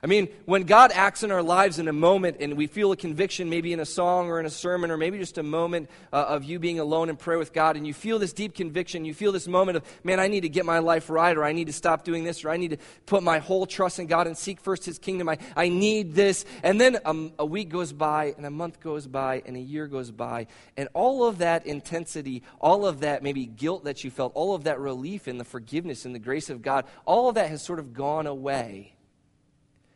I 0.04 0.06
mean, 0.06 0.28
when 0.44 0.64
God 0.64 0.92
acts 0.92 1.22
in 1.22 1.30
our 1.30 1.42
lives 1.42 1.78
in 1.78 1.88
a 1.88 1.92
moment 1.92 2.36
and 2.40 2.58
we 2.58 2.66
feel 2.66 2.92
a 2.92 2.96
conviction, 2.96 3.48
maybe 3.48 3.72
in 3.72 3.80
a 3.80 3.86
song 3.86 4.28
or 4.28 4.38
in 4.38 4.44
a 4.44 4.50
sermon, 4.50 4.90
or 4.90 4.98
maybe 4.98 5.16
just 5.16 5.38
a 5.38 5.42
moment 5.42 5.88
uh, 6.12 6.26
of 6.28 6.44
you 6.44 6.58
being 6.58 6.78
alone 6.78 7.08
in 7.08 7.16
prayer 7.16 7.38
with 7.38 7.54
God, 7.54 7.78
and 7.78 7.86
you 7.86 7.94
feel 7.94 8.18
this 8.18 8.34
deep 8.34 8.54
conviction, 8.54 9.06
you 9.06 9.14
feel 9.14 9.32
this 9.32 9.48
moment 9.48 9.78
of, 9.78 9.84
man, 10.04 10.20
I 10.20 10.28
need 10.28 10.42
to 10.42 10.50
get 10.50 10.66
my 10.66 10.80
life 10.80 11.08
right, 11.08 11.34
or 11.34 11.42
I 11.42 11.52
need 11.52 11.68
to 11.68 11.72
stop 11.72 12.04
doing 12.04 12.22
this, 12.22 12.44
or 12.44 12.50
I 12.50 12.58
need 12.58 12.72
to 12.72 12.76
put 13.06 13.22
my 13.22 13.38
whole 13.38 13.64
trust 13.64 13.98
in 13.98 14.06
God 14.06 14.26
and 14.26 14.36
seek 14.36 14.60
first 14.60 14.84
His 14.84 14.98
kingdom. 14.98 15.26
I, 15.26 15.38
I 15.56 15.70
need 15.70 16.14
this. 16.14 16.44
And 16.62 16.78
then 16.78 16.98
um, 17.06 17.32
a 17.38 17.46
week 17.46 17.70
goes 17.70 17.94
by, 17.94 18.34
and 18.36 18.44
a 18.44 18.50
month 18.50 18.80
goes 18.80 19.06
by, 19.06 19.42
and 19.46 19.56
a 19.56 19.60
year 19.60 19.86
goes 19.86 20.10
by, 20.10 20.48
and 20.76 20.90
all 20.92 21.24
of 21.24 21.38
that 21.38 21.64
intensity, 21.66 22.42
all 22.60 22.86
of 22.86 23.00
that 23.00 23.22
maybe 23.22 23.46
guilt 23.46 23.84
that 23.84 24.04
you 24.04 24.10
felt, 24.10 24.32
all 24.34 24.54
of 24.54 24.64
that 24.64 24.78
relief 24.80 25.26
in 25.26 25.38
the 25.38 25.44
forgiveness 25.44 26.04
and 26.04 26.14
the 26.14 26.18
grace 26.18 26.50
of 26.50 26.60
God, 26.60 26.84
all 27.06 27.30
of 27.30 27.36
that 27.36 27.48
has 27.48 27.62
sort 27.62 27.78
of 27.78 27.94
gone 27.94 28.26
away 28.26 28.93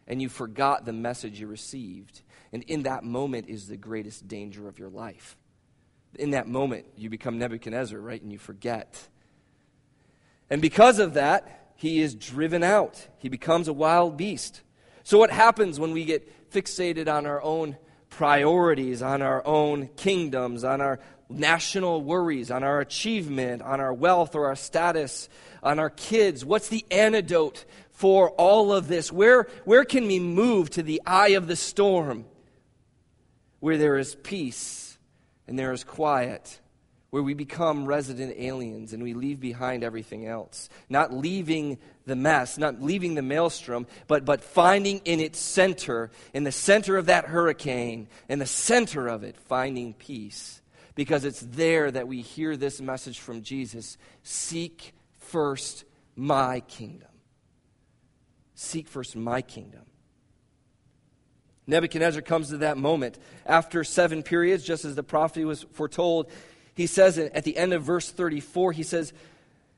and 0.09 0.21
you 0.23 0.29
forgot 0.29 0.87
the 0.87 0.93
message 0.93 1.39
you 1.39 1.47
received. 1.47 2.23
And 2.53 2.63
in 2.65 2.85
that 2.85 3.05
moment 3.05 3.49
is 3.49 3.69
the 3.69 3.77
greatest 3.77 4.27
danger 4.27 4.67
of 4.67 4.79
your 4.79 4.89
life. 4.89 5.37
In 6.15 6.31
that 6.31 6.49
moment, 6.49 6.87
you 6.97 7.11
become 7.11 7.39
Nebuchadnezzar, 7.39 8.01
right? 8.01 8.21
And 8.21 8.33
you 8.33 8.39
forget. 8.39 9.07
And 10.49 10.63
because 10.63 10.99
of 10.99 11.15
that, 11.15 11.75
he 11.77 12.01
is 12.01 12.15
driven 12.15 12.65
out. 12.65 13.07
He 13.19 13.29
becomes 13.29 13.69
a 13.69 13.73
wild 13.73 14.17
beast. 14.17 14.63
So, 15.05 15.19
what 15.19 15.31
happens 15.31 15.79
when 15.79 15.93
we 15.93 16.07
get 16.07 16.51
fixated 16.51 17.13
on 17.13 17.27
our 17.27 17.43
own 17.43 17.77
priorities, 18.09 19.03
on 19.03 19.21
our 19.21 19.47
own 19.47 19.89
kingdoms, 19.97 20.65
on 20.65 20.81
our 20.81 20.99
national 21.29 22.03
worries, 22.03 22.51
on 22.51 22.65
our 22.65 22.81
achievement, 22.81 23.61
on 23.61 23.81
our 23.81 23.93
wealth 23.93 24.35
or 24.35 24.47
our 24.47 24.57
status, 24.57 25.29
on 25.63 25.79
our 25.79 25.91
kids? 25.91 26.45
What's 26.45 26.69
the 26.69 26.85
antidote 26.91 27.67
for 27.99 28.31
all 28.31 28.73
of 28.73 28.87
this? 28.87 29.11
Where, 29.11 29.49
where 29.65 29.85
can 29.85 30.07
we 30.07 30.21
move 30.21 30.71
to 30.71 30.85
the 30.85 31.03
eye 31.05 31.31
of 31.31 31.49
the 31.49 31.57
storm 31.57 32.27
where 33.59 33.77
there 33.77 33.99
is 33.99 34.15
peace 34.15 34.97
and 35.49 35.59
there 35.59 35.73
is 35.73 35.83
quiet? 35.83 36.61
Where 37.11 37.25
we 37.25 37.35
become 37.35 37.87
resident 37.87 38.35
aliens 38.39 38.93
and 38.93 39.03
we 39.03 39.15
leave 39.15 39.41
behind 39.41 39.83
everything 39.83 40.29
else. 40.29 40.69
Not 40.89 41.13
leaving 41.13 41.79
the 42.07 42.15
mess, 42.15 42.57
not 42.57 42.81
leaving 42.81 43.17
the 43.17 43.23
maelstrom, 43.23 43.89
but, 44.07 44.25
but 44.25 44.45
finding 44.45 44.99
in 44.99 45.19
its 45.19 45.41
center, 45.41 46.13
in 46.33 46.45
the 46.45 46.53
center 46.53 46.99
of 46.99 47.07
that 47.07 47.25
hurricane, 47.25 48.07
in 48.29 48.39
the 48.39 48.47
center 48.47 49.09
of 49.09 49.25
it, 49.25 49.37
finding 49.37 49.93
peace. 49.93 50.63
Because 50.95 51.25
it's 51.25 51.41
there 51.41 51.91
that 51.91 52.07
we 52.07 52.21
hear 52.21 52.57
this 52.57 52.81
message 52.81 53.19
from 53.19 53.43
Jesus 53.43 53.99
Seek 54.23 54.95
first 55.19 55.85
my 56.15 56.61
kingdom. 56.61 57.09
Seek 58.61 58.89
first 58.89 59.15
my 59.15 59.41
kingdom. 59.41 59.83
Nebuchadnezzar 61.69 62.23
comes 62.23 62.49
to 62.49 62.57
that 62.57 62.77
moment 62.77 63.17
after 63.47 63.85
seven 63.85 64.25
periods, 64.25 64.65
just 64.65 64.85
as 64.85 64.97
the 64.97 65.05
prophecy 65.05 65.45
was 65.45 65.63
foretold. 65.71 66.29
He 66.75 66.89
says 66.89 67.19
at 67.19 67.45
the 67.45 67.57
end 67.57 67.73
of 67.73 67.85
verse 67.85 68.11
34, 68.11 68.73
he 68.73 68.83
says, 68.83 69.13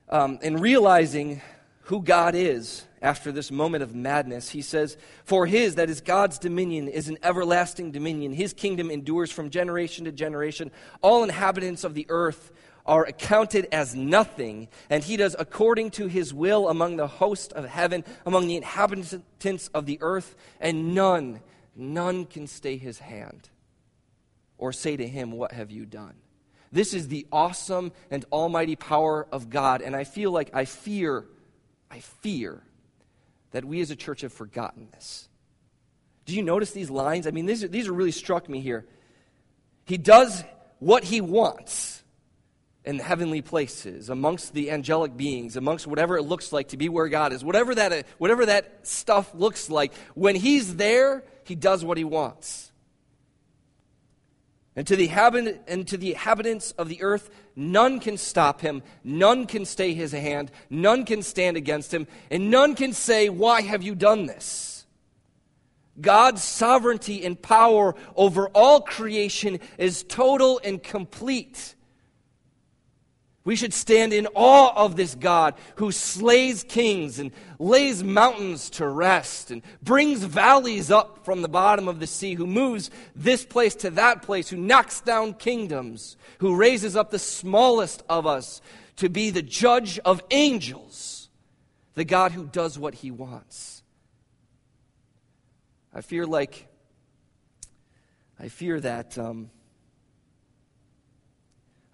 um, 0.08 0.38
in 0.40 0.56
realizing 0.56 1.42
who 1.82 2.00
God 2.00 2.34
is 2.34 2.86
after 3.02 3.30
this 3.30 3.50
moment 3.50 3.82
of 3.82 3.94
madness, 3.94 4.48
he 4.48 4.62
says, 4.62 4.96
For 5.24 5.44
his, 5.44 5.74
that 5.74 5.90
is 5.90 6.00
God's 6.00 6.38
dominion, 6.38 6.88
is 6.88 7.10
an 7.10 7.18
everlasting 7.22 7.90
dominion. 7.90 8.32
His 8.32 8.54
kingdom 8.54 8.90
endures 8.90 9.30
from 9.30 9.50
generation 9.50 10.06
to 10.06 10.12
generation. 10.12 10.70
All 11.02 11.22
inhabitants 11.22 11.84
of 11.84 11.92
the 11.92 12.06
earth 12.08 12.50
are 12.86 13.04
accounted 13.04 13.68
as 13.72 13.94
nothing, 13.94 14.68
and 14.88 15.04
he 15.04 15.16
does 15.16 15.36
according 15.38 15.90
to 15.92 16.06
his 16.06 16.32
will 16.34 16.68
among 16.68 16.96
the 16.96 17.06
host 17.06 17.52
of 17.52 17.64
heaven, 17.66 18.04
among 18.26 18.46
the 18.46 18.56
inhabitants 18.56 19.68
of 19.74 19.86
the 19.86 19.98
earth, 20.00 20.36
and 20.60 20.94
none, 20.94 21.40
none 21.76 22.24
can 22.24 22.46
stay 22.46 22.76
his 22.76 22.98
hand 22.98 23.48
or 24.58 24.72
say 24.72 24.96
to 24.96 25.06
him, 25.06 25.32
What 25.32 25.52
have 25.52 25.70
you 25.70 25.86
done? 25.86 26.14
This 26.72 26.94
is 26.94 27.08
the 27.08 27.26
awesome 27.32 27.92
and 28.10 28.24
almighty 28.30 28.76
power 28.76 29.26
of 29.32 29.50
God, 29.50 29.82
and 29.82 29.96
I 29.96 30.04
feel 30.04 30.30
like 30.30 30.50
I 30.54 30.64
fear, 30.64 31.24
I 31.90 32.00
fear 32.00 32.62
that 33.50 33.64
we 33.64 33.80
as 33.80 33.90
a 33.90 33.96
church 33.96 34.20
have 34.20 34.32
forgotten 34.32 34.88
this. 34.92 35.28
Do 36.26 36.36
you 36.36 36.42
notice 36.42 36.70
these 36.70 36.90
lines? 36.90 37.26
I 37.26 37.32
mean, 37.32 37.46
these 37.46 37.64
are, 37.64 37.68
these 37.68 37.88
are 37.88 37.92
really 37.92 38.12
struck 38.12 38.48
me 38.48 38.60
here. 38.60 38.86
He 39.84 39.96
does 39.96 40.44
what 40.78 41.02
he 41.02 41.20
wants 41.20 42.04
in 42.84 42.98
heavenly 42.98 43.42
places, 43.42 44.08
amongst 44.08 44.54
the 44.54 44.70
angelic 44.70 45.16
beings, 45.16 45.56
amongst 45.56 45.86
whatever 45.86 46.16
it 46.16 46.22
looks 46.22 46.52
like 46.52 46.68
to 46.68 46.76
be 46.76 46.88
where 46.88 47.08
God 47.08 47.32
is, 47.32 47.44
whatever 47.44 47.74
that, 47.74 48.06
whatever 48.18 48.46
that 48.46 48.86
stuff 48.86 49.34
looks 49.34 49.68
like, 49.68 49.92
when 50.14 50.34
He's 50.34 50.76
there, 50.76 51.22
He 51.44 51.54
does 51.54 51.84
what 51.84 51.98
He 51.98 52.04
wants. 52.04 52.70
And 54.76 54.86
to, 54.86 54.96
the 54.96 55.08
habit, 55.08 55.62
and 55.66 55.86
to 55.88 55.96
the 55.96 56.12
inhabitants 56.12 56.72
of 56.72 56.88
the 56.88 57.02
earth, 57.02 57.28
none 57.56 58.00
can 58.00 58.16
stop 58.16 58.60
him, 58.60 58.82
none 59.02 59.46
can 59.46 59.64
stay 59.64 59.94
his 59.94 60.12
hand, 60.12 60.50
none 60.70 61.04
can 61.04 61.22
stand 61.22 61.56
against 61.56 61.92
him, 61.92 62.06
and 62.30 62.50
none 62.50 62.74
can 62.76 62.92
say, 62.92 63.28
Why 63.28 63.62
have 63.62 63.82
you 63.82 63.94
done 63.94 64.26
this? 64.26 64.86
God's 66.00 66.42
sovereignty 66.42 67.24
and 67.24 67.40
power 67.40 67.94
over 68.16 68.48
all 68.48 68.80
creation 68.80 69.58
is 69.76 70.02
total 70.04 70.60
and 70.62 70.82
complete. 70.82 71.74
We 73.42 73.56
should 73.56 73.72
stand 73.72 74.12
in 74.12 74.28
awe 74.34 74.72
of 74.76 74.96
this 74.96 75.14
God 75.14 75.54
who 75.76 75.92
slays 75.92 76.62
kings 76.62 77.18
and 77.18 77.32
lays 77.58 78.04
mountains 78.04 78.68
to 78.70 78.86
rest 78.86 79.50
and 79.50 79.62
brings 79.82 80.22
valleys 80.22 80.90
up 80.90 81.24
from 81.24 81.40
the 81.40 81.48
bottom 81.48 81.88
of 81.88 82.00
the 82.00 82.06
sea, 82.06 82.34
who 82.34 82.46
moves 82.46 82.90
this 83.16 83.44
place 83.46 83.74
to 83.76 83.90
that 83.92 84.20
place, 84.22 84.50
who 84.50 84.58
knocks 84.58 85.00
down 85.00 85.32
kingdoms, 85.34 86.18
who 86.38 86.54
raises 86.54 86.96
up 86.96 87.10
the 87.10 87.18
smallest 87.18 88.02
of 88.10 88.26
us 88.26 88.60
to 88.96 89.08
be 89.08 89.30
the 89.30 89.42
judge 89.42 89.98
of 90.00 90.22
angels, 90.30 91.30
the 91.94 92.04
God 92.04 92.32
who 92.32 92.44
does 92.44 92.78
what 92.78 92.94
he 92.94 93.10
wants. 93.10 93.82
I 95.94 96.02
fear 96.02 96.26
like, 96.26 96.68
I 98.38 98.48
fear 98.48 98.78
that. 98.80 99.16
Um, 99.16 99.50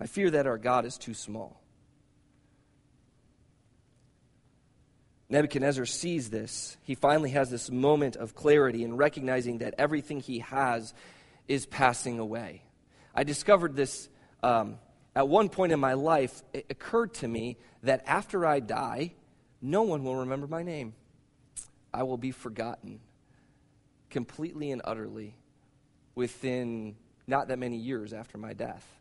I 0.01 0.07
fear 0.07 0.31
that 0.31 0.47
our 0.47 0.59
God 0.59 0.85
is 0.85 0.99
too 0.99 1.15
small. 1.15 1.61
Nebuchadnezzar 5.29 5.87
sees 5.87 6.31
this. 6.31 6.77
He 6.83 6.95
finally 6.95 7.31
has 7.31 7.51
this 7.51 7.71
moment 7.71 8.17
of 8.17 8.35
clarity 8.35 8.85
in 8.85 8.97
recognizing 8.97 9.59
that 9.59 9.75
everything 9.79 10.21
he 10.21 10.39
has 10.41 10.95
is 11.49 11.67
passing 11.67 12.19
away. 12.19 12.63
I 13.15 13.25
discovered 13.25 13.75
this 13.75 14.09
um, 14.43 14.79
at 15.15 15.27
one 15.27 15.49
point 15.49 15.73
in 15.73 15.81
my 15.81 15.95
life. 15.95 16.43
It 16.53 16.67
occurred 16.71 17.15
to 17.15 17.29
me 17.29 17.57
that 17.83 18.05
after 18.07 18.47
I 18.47 18.61
die, 18.61 19.15
no 19.61 19.83
one 19.83 20.05
will 20.05 20.17
remember 20.17 20.47
my 20.47 20.63
name. 20.63 20.95
I 21.93 22.05
will 22.05 22.19
be 22.19 22.31
forgotten 22.31 23.01
completely 24.11 24.71
and 24.71 24.83
utterly 24.85 25.37
within 26.15 26.95
not 27.27 27.49
that 27.49 27.59
many 27.59 27.79
years 27.79 28.13
after 28.13 28.39
my 28.39 28.53
death. 28.53 28.96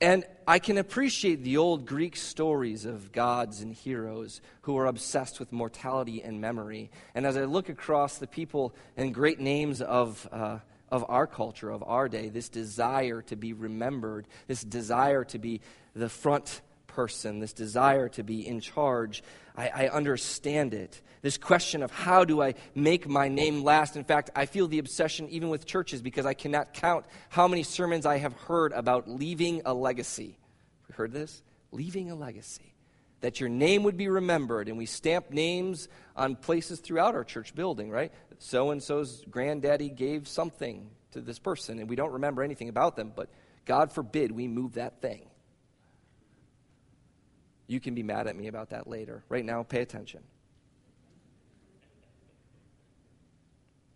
And 0.00 0.24
I 0.46 0.58
can 0.58 0.76
appreciate 0.76 1.44
the 1.44 1.56
old 1.56 1.86
Greek 1.86 2.16
stories 2.16 2.84
of 2.84 3.12
gods 3.12 3.60
and 3.60 3.72
heroes 3.72 4.40
who 4.62 4.76
are 4.76 4.86
obsessed 4.86 5.38
with 5.38 5.52
mortality 5.52 6.22
and 6.22 6.40
memory. 6.40 6.90
And 7.14 7.24
as 7.24 7.36
I 7.36 7.44
look 7.44 7.68
across 7.68 8.18
the 8.18 8.26
people 8.26 8.74
and 8.96 9.14
great 9.14 9.40
names 9.40 9.80
of, 9.80 10.28
uh, 10.32 10.58
of 10.90 11.04
our 11.08 11.26
culture, 11.26 11.70
of 11.70 11.82
our 11.84 12.08
day, 12.08 12.28
this 12.28 12.48
desire 12.48 13.22
to 13.22 13.36
be 13.36 13.52
remembered, 13.52 14.26
this 14.48 14.62
desire 14.62 15.24
to 15.24 15.38
be 15.38 15.60
the 15.94 16.08
front 16.08 16.60
person, 16.94 17.40
this 17.40 17.52
desire 17.52 18.08
to 18.10 18.22
be 18.22 18.46
in 18.46 18.60
charge. 18.60 19.22
I, 19.56 19.68
I, 19.68 19.88
understand 19.88 20.74
it. 20.74 21.00
This 21.22 21.36
question 21.36 21.82
of 21.82 21.90
how 21.90 22.24
do 22.24 22.40
I 22.40 22.54
make 22.74 23.08
my 23.08 23.28
name 23.28 23.64
last. 23.64 23.96
In 23.96 24.04
fact, 24.04 24.30
I 24.36 24.46
feel 24.46 24.68
the 24.68 24.78
obsession 24.78 25.28
even 25.30 25.48
with 25.48 25.66
churches 25.66 26.02
because 26.02 26.24
I 26.24 26.34
cannot 26.34 26.72
count 26.72 27.04
how 27.30 27.48
many 27.48 27.64
sermons 27.64 28.06
I 28.06 28.18
have 28.18 28.32
heard 28.32 28.72
about 28.72 29.08
leaving 29.08 29.62
a 29.64 29.74
legacy. 29.74 30.38
Have 30.82 30.90
you 30.90 30.94
heard 30.94 31.12
this? 31.12 31.42
Leaving 31.72 32.10
a 32.10 32.14
legacy. 32.14 32.74
That 33.22 33.40
your 33.40 33.48
name 33.48 33.82
would 33.82 33.96
be 33.96 34.08
remembered. 34.08 34.68
And 34.68 34.78
we 34.78 34.86
stamp 34.86 35.30
names 35.30 35.88
on 36.14 36.36
places 36.36 36.78
throughout 36.78 37.14
our 37.14 37.24
church 37.24 37.54
building, 37.54 37.90
right? 37.90 38.12
So 38.38 38.70
and 38.70 38.80
so's 38.80 39.24
granddaddy 39.28 39.88
gave 39.88 40.28
something 40.28 40.90
to 41.12 41.20
this 41.20 41.38
person, 41.38 41.78
and 41.80 41.88
we 41.88 41.96
don't 41.96 42.12
remember 42.12 42.42
anything 42.42 42.68
about 42.68 42.96
them, 42.96 43.12
but 43.14 43.30
God 43.64 43.90
forbid 43.90 44.30
we 44.30 44.46
move 44.46 44.74
that 44.74 45.00
thing. 45.00 45.26
You 47.66 47.80
can 47.80 47.94
be 47.94 48.02
mad 48.02 48.26
at 48.26 48.36
me 48.36 48.46
about 48.46 48.70
that 48.70 48.86
later. 48.86 49.24
Right 49.28 49.44
now, 49.44 49.62
pay 49.62 49.80
attention. 49.80 50.22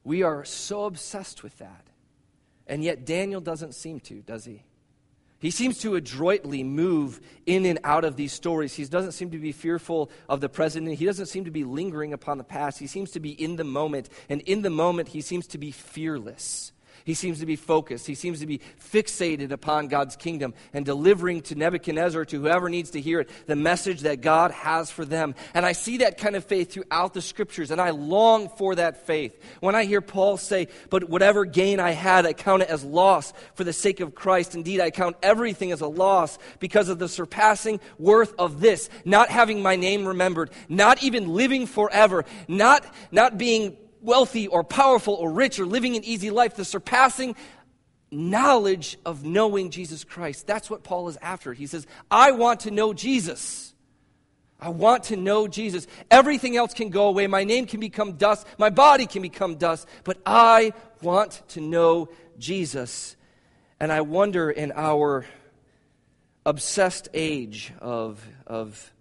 We 0.05 0.23
are 0.23 0.45
so 0.45 0.85
obsessed 0.85 1.43
with 1.43 1.59
that. 1.59 1.87
And 2.67 2.83
yet, 2.83 3.05
Daniel 3.05 3.41
doesn't 3.41 3.75
seem 3.75 4.01
to, 4.01 4.23
does 4.23 4.45
he? 4.45 4.65
He 5.41 5.51
seems 5.51 5.79
to 5.81 5.95
adroitly 5.95 6.65
move 6.65 7.21
in 7.47 7.65
and 7.65 7.79
out 7.85 8.05
of 8.05 8.17
these 8.17 8.33
stories. 8.33 8.75
He 8.75 8.85
doesn't 8.85 9.13
seem 9.13 9.31
to 9.31 9.39
be 9.39 9.53
fearful 9.53 10.11
of 10.29 10.41
the 10.41 10.49
present. 10.49 10.89
He 10.89 11.05
doesn't 11.05 11.27
seem 11.27 11.45
to 11.45 11.51
be 11.51 11.63
lingering 11.63 12.13
upon 12.13 12.39
the 12.39 12.45
past. 12.45 12.79
He 12.79 12.89
seems 12.89 13.13
to 13.13 13.21
be 13.21 13.31
in 13.31 13.57
the 13.57 13.65
moment. 13.65 14.09
And 14.29 14.41
in 14.43 14.63
the 14.63 14.71
moment, 14.71 15.09
he 15.09 15.21
seems 15.21 15.47
to 15.49 15.59
be 15.59 15.71
fearless. 15.71 16.73
He 17.09 17.15
seems 17.15 17.41
to 17.41 17.47
be 17.47 17.57
focused. 17.57 18.07
He 18.07 18.15
seems 18.15 18.41
to 18.41 18.47
be 18.47 18.61
fixated 18.93 19.51
upon 19.51 19.89
God's 19.89 20.15
kingdom 20.15 20.53
and 20.75 20.85
delivering 20.85 21.41
to 21.45 21.55
Nebuchadnezzar, 21.55 22.27
to 22.27 22.43
whoever 22.43 22.69
needs 22.69 22.91
to 22.91 23.01
hear 23.01 23.21
it, 23.21 23.31
the 23.47 23.57
message 23.57 24.03
that 24.03 24.21
God 24.21 24.51
has 24.51 24.91
for 24.91 25.07
them. 25.07 25.35
And 25.55 25.65
I 25.65 25.73
see 25.73 25.97
that 25.99 26.19
kind 26.19 26.37
of 26.37 26.45
faith 26.45 26.71
throughout 26.71 27.15
the 27.15 27.23
scriptures, 27.23 27.71
and 27.71 27.81
I 27.81 27.93
long 27.93 28.51
for 28.51 28.75
that 28.75 29.07
faith. 29.07 29.43
When 29.61 29.75
I 29.75 29.87
hear 29.87 30.03
Paul 30.03 30.37
say, 30.37 30.69
But 30.91 31.09
whatever 31.09 31.47
gain 31.47 31.81
I 31.81 31.93
had, 31.93 32.27
I 32.27 32.35
count 32.35 32.61
it 32.61 32.69
as 32.69 32.85
loss 32.85 33.33
for 33.55 33.65
the 33.65 33.73
sake 33.73 34.01
of 34.01 34.15
Christ. 34.15 34.55
Indeed, 34.55 34.83
I 34.83 34.91
count 34.91 35.17
everything 35.23 35.73
as 35.73 35.81
a 35.81 35.89
loss 35.89 36.39
because 36.59 36.91
of 36.91 36.99
the 36.99 37.09
surpassing 37.09 37.81
worth 37.99 38.35
of 38.39 38.61
this, 38.61 38.91
not 39.07 39.31
having 39.31 39.63
my 39.63 39.77
name 39.77 40.05
remembered, 40.05 40.51
not 40.69 41.03
even 41.03 41.33
living 41.33 41.65
forever, 41.65 42.27
not, 42.49 42.85
not 43.11 43.39
being 43.39 43.79
wealthy 44.01 44.47
or 44.47 44.65
powerful 44.65 45.15
or 45.15 45.31
rich 45.31 45.59
or 45.59 45.67
living 45.67 45.97
an 45.97 46.05
easy 46.05 46.31
life, 46.31 46.57
the 46.57 46.65
surpassing 46.65 47.35
knowledge 48.11 48.97
of 49.05 49.25
knowing 49.25 49.71
Jesus 49.71 50.05
Christ. 50.05 50.47
That's 50.47 50.71
what 50.71 50.83
Paul 50.83 51.09
is 51.09 51.19
after. 51.21 51.53
He 51.53 51.67
says, 51.67 51.87
I 52.11 52.33
want 52.33 52.61
to 52.61 52.71
know 52.71 52.93
Jesus. 52.93 53.75
I 54.61 54.71
want 54.71 55.05
to 55.05 55.17
know 55.17 55.47
Jesus. 55.47 55.87
Everything 56.11 56.57
else 56.57 56.75
can 56.75 56.91
go 56.91 57.09
away. 57.09 57.27
My 57.27 57.45
name 57.45 57.67
can 57.67 57.81
become 57.81 58.15
dust. 58.15 58.47
My 58.59 58.71
body 58.71 59.07
can 59.07 59.23
become 59.23 59.57
dust. 59.57 59.87
But 60.05 60.19
I 60.27 60.73
want 61.01 61.43
to 61.49 61.61
know 61.61 62.09
Jesus. 62.39 63.17
And 63.79 63.93
I 63.93 64.01
wonder 64.01 64.51
in 64.51 64.73
our 64.75 65.27
obsessed 66.45 67.09
age 67.15 67.73
of, 67.81 68.27
of 68.47 68.93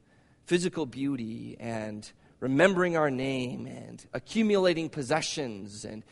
physical 0.45 0.85
beauty 0.85 1.57
and 1.59 2.09
remembering 2.39 2.97
our 2.97 3.09
name 3.09 3.65
and 3.65 4.05
accumulating 4.13 4.89
possessions 4.89 5.85
and 5.85 6.03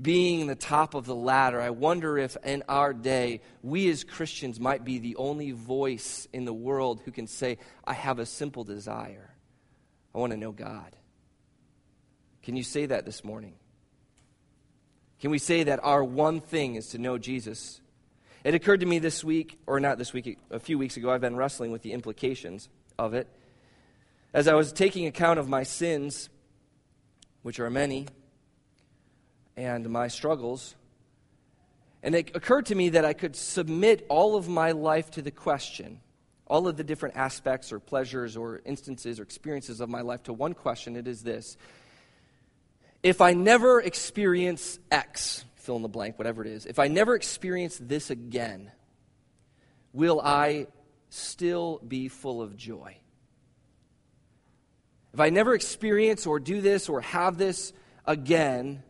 being 0.00 0.46
the 0.46 0.54
top 0.54 0.94
of 0.94 1.06
the 1.06 1.14
ladder. 1.14 1.60
I 1.60 1.70
wonder 1.70 2.18
if 2.18 2.36
in 2.44 2.64
our 2.68 2.92
day, 2.92 3.40
we 3.62 3.88
as 3.90 4.02
Christians 4.02 4.58
might 4.58 4.84
be 4.84 4.98
the 4.98 5.16
only 5.16 5.52
voice 5.52 6.26
in 6.32 6.44
the 6.44 6.52
world 6.52 7.00
who 7.04 7.12
can 7.12 7.26
say, 7.26 7.58
I 7.84 7.94
have 7.94 8.18
a 8.18 8.26
simple 8.26 8.64
desire. 8.64 9.34
I 10.14 10.18
want 10.18 10.32
to 10.32 10.36
know 10.36 10.52
God. 10.52 10.96
Can 12.42 12.56
you 12.56 12.64
say 12.64 12.86
that 12.86 13.06
this 13.06 13.24
morning? 13.24 13.54
Can 15.20 15.30
we 15.30 15.38
say 15.38 15.64
that 15.64 15.80
our 15.82 16.04
one 16.04 16.40
thing 16.40 16.74
is 16.74 16.88
to 16.88 16.98
know 16.98 17.16
Jesus? 17.16 17.80
It 18.42 18.54
occurred 18.54 18.80
to 18.80 18.86
me 18.86 18.98
this 18.98 19.24
week, 19.24 19.58
or 19.66 19.80
not 19.80 19.96
this 19.96 20.12
week, 20.12 20.38
a 20.50 20.58
few 20.58 20.76
weeks 20.76 20.96
ago, 20.96 21.10
I've 21.10 21.20
been 21.22 21.36
wrestling 21.36 21.72
with 21.72 21.82
the 21.82 21.92
implications 21.92 22.68
of 22.98 23.14
it. 23.14 23.26
As 24.34 24.48
I 24.48 24.54
was 24.54 24.72
taking 24.72 25.06
account 25.06 25.38
of 25.38 25.48
my 25.48 25.62
sins, 25.62 26.28
which 27.42 27.60
are 27.60 27.70
many, 27.70 28.08
and 29.56 29.88
my 29.88 30.08
struggles, 30.08 30.74
and 32.02 32.16
it 32.16 32.34
occurred 32.34 32.66
to 32.66 32.74
me 32.74 32.88
that 32.88 33.04
I 33.04 33.12
could 33.12 33.36
submit 33.36 34.04
all 34.08 34.34
of 34.34 34.48
my 34.48 34.72
life 34.72 35.12
to 35.12 35.22
the 35.22 35.30
question, 35.30 36.00
all 36.48 36.66
of 36.66 36.76
the 36.76 36.82
different 36.82 37.14
aspects 37.14 37.72
or 37.72 37.78
pleasures 37.78 38.36
or 38.36 38.60
instances 38.64 39.20
or 39.20 39.22
experiences 39.22 39.80
of 39.80 39.88
my 39.88 40.00
life 40.00 40.24
to 40.24 40.32
one 40.32 40.52
question. 40.52 40.96
It 40.96 41.06
is 41.06 41.22
this 41.22 41.56
If 43.04 43.20
I 43.20 43.34
never 43.34 43.80
experience 43.80 44.80
X, 44.90 45.44
fill 45.54 45.76
in 45.76 45.82
the 45.82 45.88
blank, 45.88 46.18
whatever 46.18 46.44
it 46.44 46.48
is, 46.48 46.66
if 46.66 46.80
I 46.80 46.88
never 46.88 47.14
experience 47.14 47.78
this 47.80 48.10
again, 48.10 48.72
will 49.92 50.20
I 50.20 50.66
still 51.08 51.80
be 51.86 52.08
full 52.08 52.42
of 52.42 52.56
joy? 52.56 52.98
If 55.14 55.20
I 55.20 55.30
never 55.30 55.54
experience 55.54 56.26
or 56.26 56.40
do 56.40 56.60
this 56.60 56.88
or 56.88 57.00
have 57.00 57.38
this 57.38 57.72
again, 58.04 58.82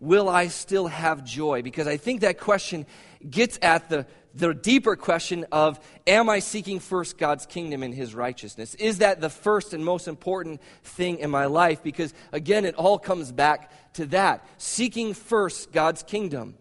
will 0.00 0.28
I 0.28 0.48
still 0.48 0.86
have 0.86 1.24
joy? 1.24 1.62
Because 1.62 1.86
I 1.86 1.96
think 1.96 2.20
that 2.20 2.38
question 2.38 2.84
gets 3.28 3.58
at 3.62 3.88
the, 3.88 4.04
the 4.34 4.52
deeper 4.52 4.96
question 4.96 5.46
of 5.50 5.80
Am 6.06 6.28
I 6.28 6.40
seeking 6.40 6.78
first 6.78 7.16
God's 7.16 7.46
kingdom 7.46 7.82
and 7.82 7.94
his 7.94 8.14
righteousness? 8.14 8.74
Is 8.74 8.98
that 8.98 9.22
the 9.22 9.30
first 9.30 9.72
and 9.72 9.82
most 9.82 10.08
important 10.08 10.60
thing 10.84 11.20
in 11.20 11.30
my 11.30 11.46
life? 11.46 11.82
Because 11.82 12.12
again, 12.32 12.66
it 12.66 12.74
all 12.74 12.98
comes 12.98 13.32
back 13.32 13.72
to 13.94 14.04
that 14.06 14.46
seeking 14.58 15.14
first 15.14 15.72
God's 15.72 16.02
kingdom 16.02 16.54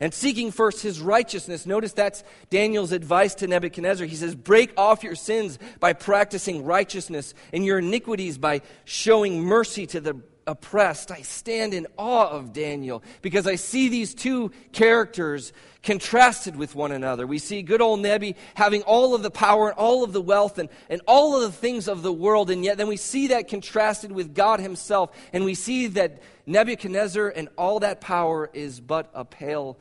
and 0.00 0.12
seeking 0.12 0.50
first 0.50 0.82
his 0.82 1.00
righteousness. 1.00 1.66
Notice 1.66 1.92
that's 1.92 2.22
Daniel's 2.50 2.92
advice 2.92 3.34
to 3.36 3.46
Nebuchadnezzar. 3.46 4.06
He 4.06 4.16
says, 4.16 4.34
Break 4.34 4.72
off 4.76 5.02
your 5.02 5.14
sins 5.14 5.58
by 5.80 5.92
practicing 5.92 6.64
righteousness 6.64 7.34
and 7.52 7.64
your 7.64 7.78
iniquities 7.78 8.38
by 8.38 8.62
showing 8.84 9.42
mercy 9.42 9.86
to 9.86 10.00
the 10.00 10.20
oppressed. 10.46 11.10
I 11.10 11.22
stand 11.22 11.74
in 11.74 11.86
awe 11.96 12.28
of 12.28 12.52
Daniel 12.52 13.02
because 13.22 13.46
I 13.46 13.56
see 13.56 13.88
these 13.88 14.14
two 14.14 14.52
characters 14.72 15.52
contrasted 15.86 16.56
with 16.56 16.74
one 16.74 16.90
another. 16.90 17.28
We 17.28 17.38
see 17.38 17.62
good 17.62 17.80
old 17.80 18.00
Nebi 18.00 18.34
having 18.54 18.82
all 18.82 19.14
of 19.14 19.22
the 19.22 19.30
power 19.30 19.68
and 19.68 19.78
all 19.78 20.02
of 20.02 20.12
the 20.12 20.20
wealth 20.20 20.58
and, 20.58 20.68
and 20.90 21.00
all 21.06 21.36
of 21.36 21.42
the 21.42 21.56
things 21.56 21.86
of 21.86 22.02
the 22.02 22.12
world, 22.12 22.50
and 22.50 22.64
yet 22.64 22.76
then 22.76 22.88
we 22.88 22.96
see 22.96 23.28
that 23.28 23.46
contrasted 23.46 24.10
with 24.10 24.34
God 24.34 24.58
Himself, 24.58 25.16
and 25.32 25.44
we 25.44 25.54
see 25.54 25.86
that 25.86 26.20
Nebuchadnezzar 26.44 27.28
and 27.28 27.48
all 27.56 27.80
that 27.80 28.00
power 28.00 28.50
is 28.52 28.80
but 28.80 29.08
a 29.14 29.24
pale, 29.24 29.78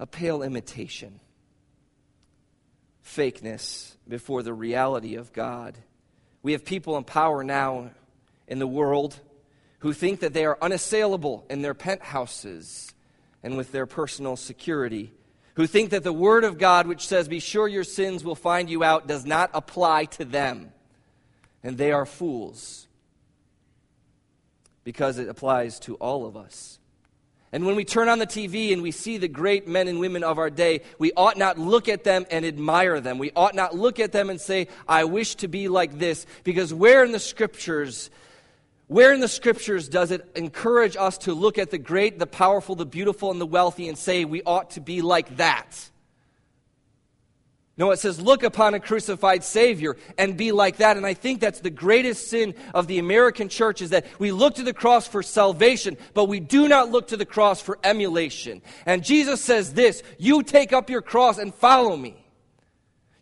a 0.00 0.06
pale 0.06 0.42
imitation. 0.42 1.20
Fakeness 3.04 3.94
before 4.08 4.42
the 4.42 4.54
reality 4.54 5.16
of 5.16 5.34
God. 5.34 5.76
We 6.42 6.52
have 6.52 6.64
people 6.64 6.96
in 6.96 7.04
power 7.04 7.44
now 7.44 7.90
in 8.48 8.58
the 8.58 8.66
world 8.66 9.20
who 9.80 9.92
think 9.92 10.20
that 10.20 10.32
they 10.32 10.46
are 10.46 10.56
unassailable 10.62 11.44
in 11.50 11.60
their 11.60 11.74
penthouses 11.74 12.94
and 13.42 13.56
with 13.56 13.72
their 13.72 13.86
personal 13.86 14.36
security, 14.36 15.12
who 15.54 15.66
think 15.66 15.90
that 15.90 16.04
the 16.04 16.12
Word 16.12 16.44
of 16.44 16.58
God, 16.58 16.86
which 16.86 17.06
says, 17.06 17.28
Be 17.28 17.40
sure 17.40 17.68
your 17.68 17.84
sins 17.84 18.24
will 18.24 18.34
find 18.34 18.70
you 18.70 18.82
out, 18.82 19.06
does 19.06 19.26
not 19.26 19.50
apply 19.52 20.06
to 20.06 20.24
them. 20.24 20.72
And 21.62 21.76
they 21.76 21.92
are 21.92 22.06
fools 22.06 22.88
because 24.84 25.18
it 25.18 25.28
applies 25.28 25.78
to 25.80 25.94
all 25.96 26.26
of 26.26 26.36
us. 26.36 26.78
And 27.54 27.66
when 27.66 27.76
we 27.76 27.84
turn 27.84 28.08
on 28.08 28.18
the 28.18 28.26
TV 28.26 28.72
and 28.72 28.80
we 28.80 28.92
see 28.92 29.18
the 29.18 29.28
great 29.28 29.68
men 29.68 29.86
and 29.86 30.00
women 30.00 30.24
of 30.24 30.38
our 30.38 30.48
day, 30.48 30.80
we 30.98 31.12
ought 31.12 31.36
not 31.36 31.58
look 31.58 31.86
at 31.86 32.02
them 32.02 32.24
and 32.30 32.46
admire 32.46 32.98
them. 32.98 33.18
We 33.18 33.30
ought 33.36 33.54
not 33.54 33.74
look 33.74 34.00
at 34.00 34.10
them 34.10 34.30
and 34.30 34.40
say, 34.40 34.68
I 34.88 35.04
wish 35.04 35.34
to 35.36 35.48
be 35.48 35.68
like 35.68 35.98
this. 35.98 36.24
Because 36.44 36.72
where 36.72 37.04
in 37.04 37.12
the 37.12 37.18
scriptures 37.18 38.10
where 38.92 39.12
in 39.12 39.20
the 39.20 39.28
scriptures 39.28 39.88
does 39.88 40.10
it 40.10 40.30
encourage 40.36 40.96
us 40.96 41.18
to 41.18 41.34
look 41.34 41.56
at 41.56 41.70
the 41.70 41.78
great, 41.78 42.18
the 42.18 42.26
powerful, 42.26 42.74
the 42.74 42.86
beautiful, 42.86 43.30
and 43.30 43.40
the 43.40 43.46
wealthy 43.46 43.88
and 43.88 43.96
say 43.96 44.24
we 44.24 44.42
ought 44.42 44.72
to 44.72 44.80
be 44.80 45.00
like 45.00 45.38
that? 45.38 45.90
No, 47.78 47.90
it 47.90 47.98
says, 47.98 48.20
look 48.20 48.42
upon 48.42 48.74
a 48.74 48.80
crucified 48.80 49.42
Savior 49.42 49.96
and 50.18 50.36
be 50.36 50.52
like 50.52 50.76
that. 50.76 50.98
And 50.98 51.06
I 51.06 51.14
think 51.14 51.40
that's 51.40 51.60
the 51.60 51.70
greatest 51.70 52.28
sin 52.28 52.54
of 52.74 52.86
the 52.86 52.98
American 52.98 53.48
church 53.48 53.80
is 53.80 53.90
that 53.90 54.04
we 54.18 54.30
look 54.30 54.56
to 54.56 54.62
the 54.62 54.74
cross 54.74 55.08
for 55.08 55.22
salvation, 55.22 55.96
but 56.12 56.26
we 56.26 56.38
do 56.38 56.68
not 56.68 56.90
look 56.90 57.08
to 57.08 57.16
the 57.16 57.24
cross 57.24 57.62
for 57.62 57.78
emulation. 57.82 58.60
And 58.84 59.02
Jesus 59.02 59.40
says 59.40 59.72
this 59.72 60.02
You 60.18 60.42
take 60.42 60.74
up 60.74 60.90
your 60.90 61.02
cross 61.02 61.38
and 61.38 61.54
follow 61.54 61.96
me. 61.96 62.22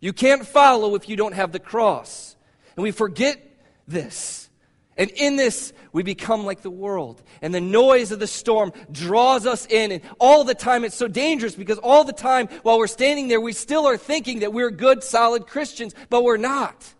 You 0.01 0.11
can't 0.11 0.45
follow 0.45 0.95
if 0.95 1.07
you 1.07 1.15
don't 1.15 1.33
have 1.33 1.53
the 1.53 1.59
cross. 1.59 2.35
And 2.75 2.83
we 2.83 2.91
forget 2.91 3.41
this. 3.87 4.49
And 4.97 5.09
in 5.11 5.37
this, 5.37 5.71
we 5.93 6.03
become 6.03 6.45
like 6.45 6.61
the 6.61 6.69
world. 6.69 7.21
And 7.41 7.55
the 7.55 7.61
noise 7.61 8.11
of 8.11 8.19
the 8.19 8.27
storm 8.27 8.73
draws 8.91 9.45
us 9.45 9.65
in. 9.67 9.91
And 9.91 10.01
all 10.19 10.43
the 10.43 10.53
time, 10.53 10.83
it's 10.83 10.95
so 10.95 11.07
dangerous 11.07 11.55
because 11.55 11.77
all 11.77 12.03
the 12.03 12.13
time, 12.13 12.47
while 12.63 12.77
we're 12.77 12.87
standing 12.87 13.27
there, 13.27 13.39
we 13.39 13.53
still 13.53 13.87
are 13.87 13.97
thinking 13.97 14.39
that 14.39 14.53
we're 14.53 14.69
good, 14.69 15.03
solid 15.03 15.47
Christians, 15.47 15.95
but 16.09 16.23
we're 16.23 16.37
not. 16.37 16.93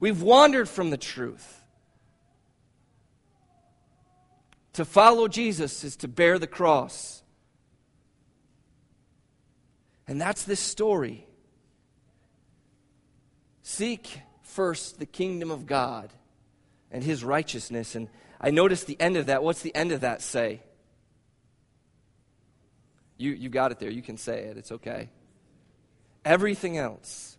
We've 0.00 0.20
wandered 0.20 0.68
from 0.68 0.90
the 0.90 0.96
truth. 0.96 1.60
To 4.74 4.84
follow 4.84 5.28
Jesus 5.28 5.84
is 5.84 5.96
to 5.96 6.08
bear 6.08 6.38
the 6.38 6.46
cross. 6.46 7.22
And 10.08 10.20
that's 10.20 10.42
this 10.42 10.60
story. 10.60 11.26
Seek 13.62 14.20
first 14.42 14.98
the 14.98 15.06
kingdom 15.06 15.50
of 15.50 15.66
God 15.66 16.12
and 16.92 17.02
his 17.02 17.24
righteousness. 17.24 17.96
And 17.96 18.08
I 18.40 18.50
noticed 18.50 18.86
the 18.86 19.00
end 19.00 19.16
of 19.16 19.26
that. 19.26 19.42
What's 19.42 19.62
the 19.62 19.74
end 19.74 19.90
of 19.90 20.02
that 20.02 20.22
say? 20.22 20.62
You, 23.16 23.32
you 23.32 23.48
got 23.48 23.72
it 23.72 23.80
there. 23.80 23.90
You 23.90 24.02
can 24.02 24.16
say 24.16 24.44
it. 24.44 24.56
It's 24.56 24.70
okay. 24.70 25.08
Everything 26.24 26.78
else. 26.78 27.36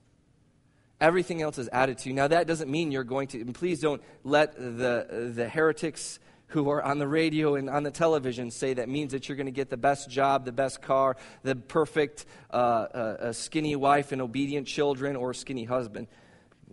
Everything 0.99 1.41
else 1.41 1.57
is 1.57 1.69
added 1.71 1.99
to 1.99 2.09
you. 2.09 2.15
Now, 2.15 2.27
that 2.27 2.47
doesn't 2.47 2.69
mean 2.69 2.91
you're 2.91 3.03
going 3.03 3.27
to, 3.29 3.41
and 3.41 3.53
please 3.53 3.79
don't 3.79 4.01
let 4.23 4.55
the, 4.55 5.31
the 5.35 5.47
heretics 5.49 6.19
who 6.47 6.69
are 6.69 6.81
on 6.81 6.99
the 6.99 7.07
radio 7.07 7.55
and 7.55 7.69
on 7.69 7.83
the 7.83 7.91
television 7.91 8.51
say 8.51 8.75
that 8.75 8.87
means 8.87 9.11
that 9.11 9.27
you're 9.27 9.35
going 9.35 9.47
to 9.47 9.51
get 9.51 9.69
the 9.69 9.77
best 9.77 10.09
job, 10.09 10.45
the 10.45 10.51
best 10.51 10.81
car, 10.81 11.17
the 11.41 11.55
perfect 11.55 12.25
uh, 12.51 12.55
uh, 12.55 13.33
skinny 13.33 13.75
wife 13.75 14.11
and 14.11 14.21
obedient 14.21 14.67
children, 14.67 15.15
or 15.15 15.33
skinny 15.33 15.63
husband, 15.63 16.07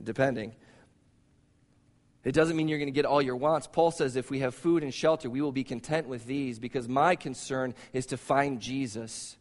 depending. 0.03 0.55
It 2.23 2.33
doesn't 2.33 2.57
mean 2.57 2.69
you're 2.69 2.79
going 2.79 2.89
to 2.89 2.93
get 2.93 3.07
all 3.07 3.23
your 3.23 3.37
wants. 3.37 3.67
Paul 3.67 3.91
says 3.91 4.17
if 4.17 4.31
we 4.31 4.41
have 4.41 4.55
food 4.55 4.83
and 4.83 4.93
shelter, 4.93 5.31
we 5.31 5.41
will 5.41 5.53
be 5.53 5.65
content 5.65 6.07
with 6.07 6.27
these 6.27 6.59
because 6.59 6.89
my 6.89 7.17
concern 7.17 7.75
is 7.93 8.07
to 8.07 8.17
find 8.17 8.61
Jesus. 8.61 9.37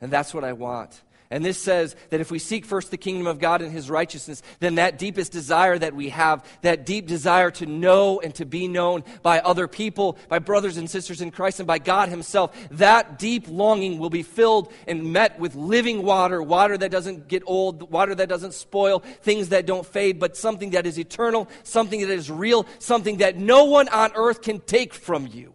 And 0.00 0.10
that's 0.10 0.32
what 0.32 0.44
I 0.44 0.52
want. 0.52 1.02
And 1.32 1.44
this 1.44 1.58
says 1.58 1.94
that 2.08 2.20
if 2.20 2.32
we 2.32 2.40
seek 2.40 2.64
first 2.64 2.90
the 2.90 2.96
kingdom 2.96 3.28
of 3.28 3.38
God 3.38 3.62
and 3.62 3.70
his 3.70 3.88
righteousness, 3.88 4.42
then 4.58 4.74
that 4.74 4.98
deepest 4.98 5.30
desire 5.30 5.78
that 5.78 5.94
we 5.94 6.08
have, 6.08 6.44
that 6.62 6.84
deep 6.84 7.06
desire 7.06 7.52
to 7.52 7.66
know 7.66 8.18
and 8.18 8.34
to 8.34 8.44
be 8.44 8.66
known 8.66 9.04
by 9.22 9.38
other 9.38 9.68
people, 9.68 10.18
by 10.28 10.40
brothers 10.40 10.76
and 10.76 10.90
sisters 10.90 11.20
in 11.20 11.30
Christ, 11.30 11.60
and 11.60 11.68
by 11.68 11.78
God 11.78 12.08
himself, 12.08 12.56
that 12.72 13.20
deep 13.20 13.46
longing 13.48 14.00
will 14.00 14.10
be 14.10 14.24
filled 14.24 14.72
and 14.88 15.12
met 15.12 15.38
with 15.38 15.54
living 15.54 16.02
water, 16.02 16.42
water 16.42 16.76
that 16.76 16.90
doesn't 16.90 17.28
get 17.28 17.44
old, 17.46 17.92
water 17.92 18.16
that 18.16 18.28
doesn't 18.28 18.54
spoil, 18.54 18.98
things 19.22 19.50
that 19.50 19.66
don't 19.66 19.86
fade, 19.86 20.18
but 20.18 20.36
something 20.36 20.70
that 20.70 20.84
is 20.84 20.98
eternal, 20.98 21.48
something 21.62 22.00
that 22.00 22.10
is 22.10 22.28
real, 22.28 22.66
something 22.80 23.18
that 23.18 23.36
no 23.36 23.66
one 23.66 23.88
on 23.90 24.10
earth 24.16 24.42
can 24.42 24.58
take 24.58 24.92
from 24.92 25.28
you. 25.28 25.52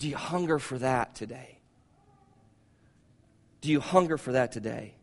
Do 0.00 0.08
you 0.08 0.16
hunger 0.16 0.58
for 0.58 0.78
that 0.78 1.14
today? 1.14 1.53
Do 3.64 3.72
you 3.72 3.80
hunger 3.80 4.18
for 4.18 4.32
that 4.32 4.52
today? 4.52 4.94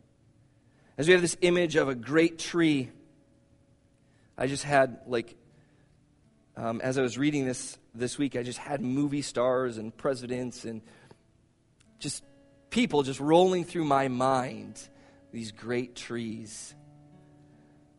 As 0.96 1.08
we 1.08 1.14
have 1.14 1.20
this 1.20 1.36
image 1.40 1.74
of 1.74 1.88
a 1.88 1.96
great 1.96 2.38
tree, 2.38 2.90
I 4.38 4.46
just 4.46 4.62
had, 4.62 5.00
like, 5.08 5.34
um, 6.56 6.80
as 6.80 6.96
I 6.96 7.02
was 7.02 7.18
reading 7.18 7.44
this 7.44 7.76
this 7.92 8.18
week, 8.18 8.36
I 8.36 8.44
just 8.44 8.60
had 8.60 8.80
movie 8.80 9.22
stars 9.22 9.78
and 9.78 9.96
presidents 9.96 10.64
and 10.64 10.80
just 11.98 12.22
people 12.70 13.02
just 13.02 13.18
rolling 13.18 13.64
through 13.64 13.84
my 13.84 14.06
mind. 14.06 14.80
These 15.32 15.50
great 15.50 15.96
trees, 15.96 16.72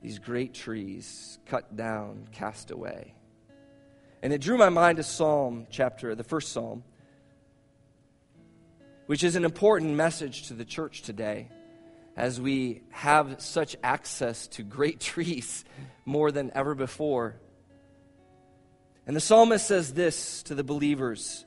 these 0.02 0.18
great 0.18 0.54
trees 0.54 1.40
cut 1.46 1.76
down, 1.76 2.30
cast 2.32 2.72
away. 2.72 3.16
And 4.22 4.32
it 4.32 4.40
drew 4.40 4.58
my 4.58 4.70
mind 4.70 4.96
to 4.96 5.04
Psalm 5.04 5.68
chapter, 5.70 6.16
the 6.16 6.24
first 6.24 6.54
Psalm, 6.54 6.86
which 9.06 9.24
is 9.24 9.36
an 9.36 9.46
important 9.46 9.96
message 9.96 10.48
to 10.48 10.54
the 10.54 10.66
church 10.66 11.02
today 11.02 11.50
as 12.16 12.40
we 12.40 12.82
have 12.92 13.42
such 13.42 13.76
access 13.84 14.48
to 14.48 14.64
great 14.64 15.00
trees 15.14 15.66
more 16.06 16.32
than 16.32 16.52
ever 16.54 16.76
before. 16.76 17.36
And 19.06 19.16
the 19.16 19.22
psalmist 19.22 19.68
says 19.68 19.94
this 19.94 20.44
to 20.44 20.56
the 20.56 20.64
believers. 20.64 21.46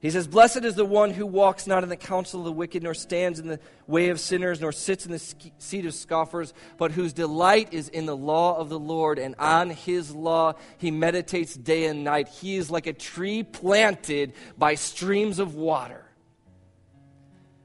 He 0.00 0.08
says, 0.08 0.26
Blessed 0.26 0.64
is 0.64 0.76
the 0.76 0.84
one 0.84 1.10
who 1.10 1.26
walks 1.26 1.66
not 1.66 1.82
in 1.82 1.90
the 1.90 1.96
counsel 1.96 2.40
of 2.40 2.46
the 2.46 2.52
wicked, 2.52 2.82
nor 2.82 2.94
stands 2.94 3.38
in 3.38 3.46
the 3.46 3.60
way 3.86 4.08
of 4.08 4.18
sinners, 4.18 4.58
nor 4.58 4.72
sits 4.72 5.04
in 5.04 5.12
the 5.12 5.18
seat 5.58 5.84
of 5.84 5.92
scoffers, 5.92 6.54
but 6.78 6.90
whose 6.90 7.12
delight 7.12 7.74
is 7.74 7.90
in 7.90 8.06
the 8.06 8.16
law 8.16 8.56
of 8.56 8.70
the 8.70 8.78
Lord, 8.78 9.18
and 9.18 9.34
on 9.38 9.68
his 9.68 10.12
law 10.14 10.54
he 10.78 10.90
meditates 10.90 11.54
day 11.54 11.84
and 11.84 12.02
night. 12.02 12.28
He 12.28 12.56
is 12.56 12.70
like 12.70 12.86
a 12.86 12.94
tree 12.94 13.42
planted 13.42 14.32
by 14.56 14.74
streams 14.74 15.38
of 15.38 15.54
water 15.54 16.09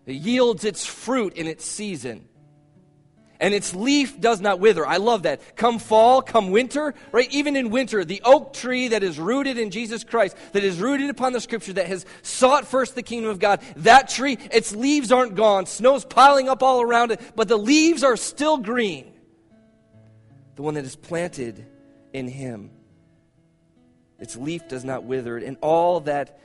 it 0.06 0.14
yields 0.14 0.64
its 0.64 0.86
fruit 0.86 1.34
in 1.34 1.48
its 1.48 1.66
season. 1.66 2.28
And 3.38 3.54
its 3.54 3.76
leaf 3.76 4.20
does 4.20 4.40
not 4.40 4.60
wither. 4.60 4.88
I 4.88 4.98
love 4.98 5.24
that. 5.24 5.58
Come 5.58 5.78
fall, 5.78 6.22
come 6.22 6.52
winter, 6.52 6.94
right? 7.12 7.30
Even 7.32 7.58
in 7.58 7.70
winter, 7.70 8.06
the 8.06 8.22
oak 8.24 8.54
tree 8.54 8.90
that 8.90 9.04
is 9.04 9.20
rooted 9.20 9.58
in 9.58 9.72
Jesus 9.72 10.06
Christ, 10.06 10.38
that 10.54 10.64
is 10.64 10.80
rooted 10.80 11.10
upon 11.10 11.34
the 11.34 11.42
scripture, 11.42 11.74
that 11.74 11.88
has 11.88 12.06
sought 12.22 12.66
first 12.66 12.96
the 12.96 13.04
kingdom 13.04 13.30
of 13.30 13.40
God, 13.40 13.60
that 13.78 14.08
tree, 14.08 14.38
its 14.52 14.74
leaves 14.74 15.12
aren't 15.12 15.36
gone. 15.36 15.66
Snow's 15.66 16.06
piling 16.06 16.48
up 16.48 16.64
all 16.64 16.82
around 16.82 17.12
it, 17.12 17.20
but 17.36 17.50
the 17.50 17.58
leaves 17.58 18.04
are 18.04 18.16
still 18.16 18.58
green. 18.58 19.12
The 20.56 20.62
one 20.62 20.76
that 20.76 20.86
is 20.86 20.96
planted 20.96 21.66
in 22.14 22.30
Him. 22.30 22.72
Its 24.18 24.38
leaf 24.38 24.70
does 24.70 24.86
not 24.86 25.04
wither, 25.04 25.38
and 25.38 25.58
all 25.60 26.00
that 26.02 26.40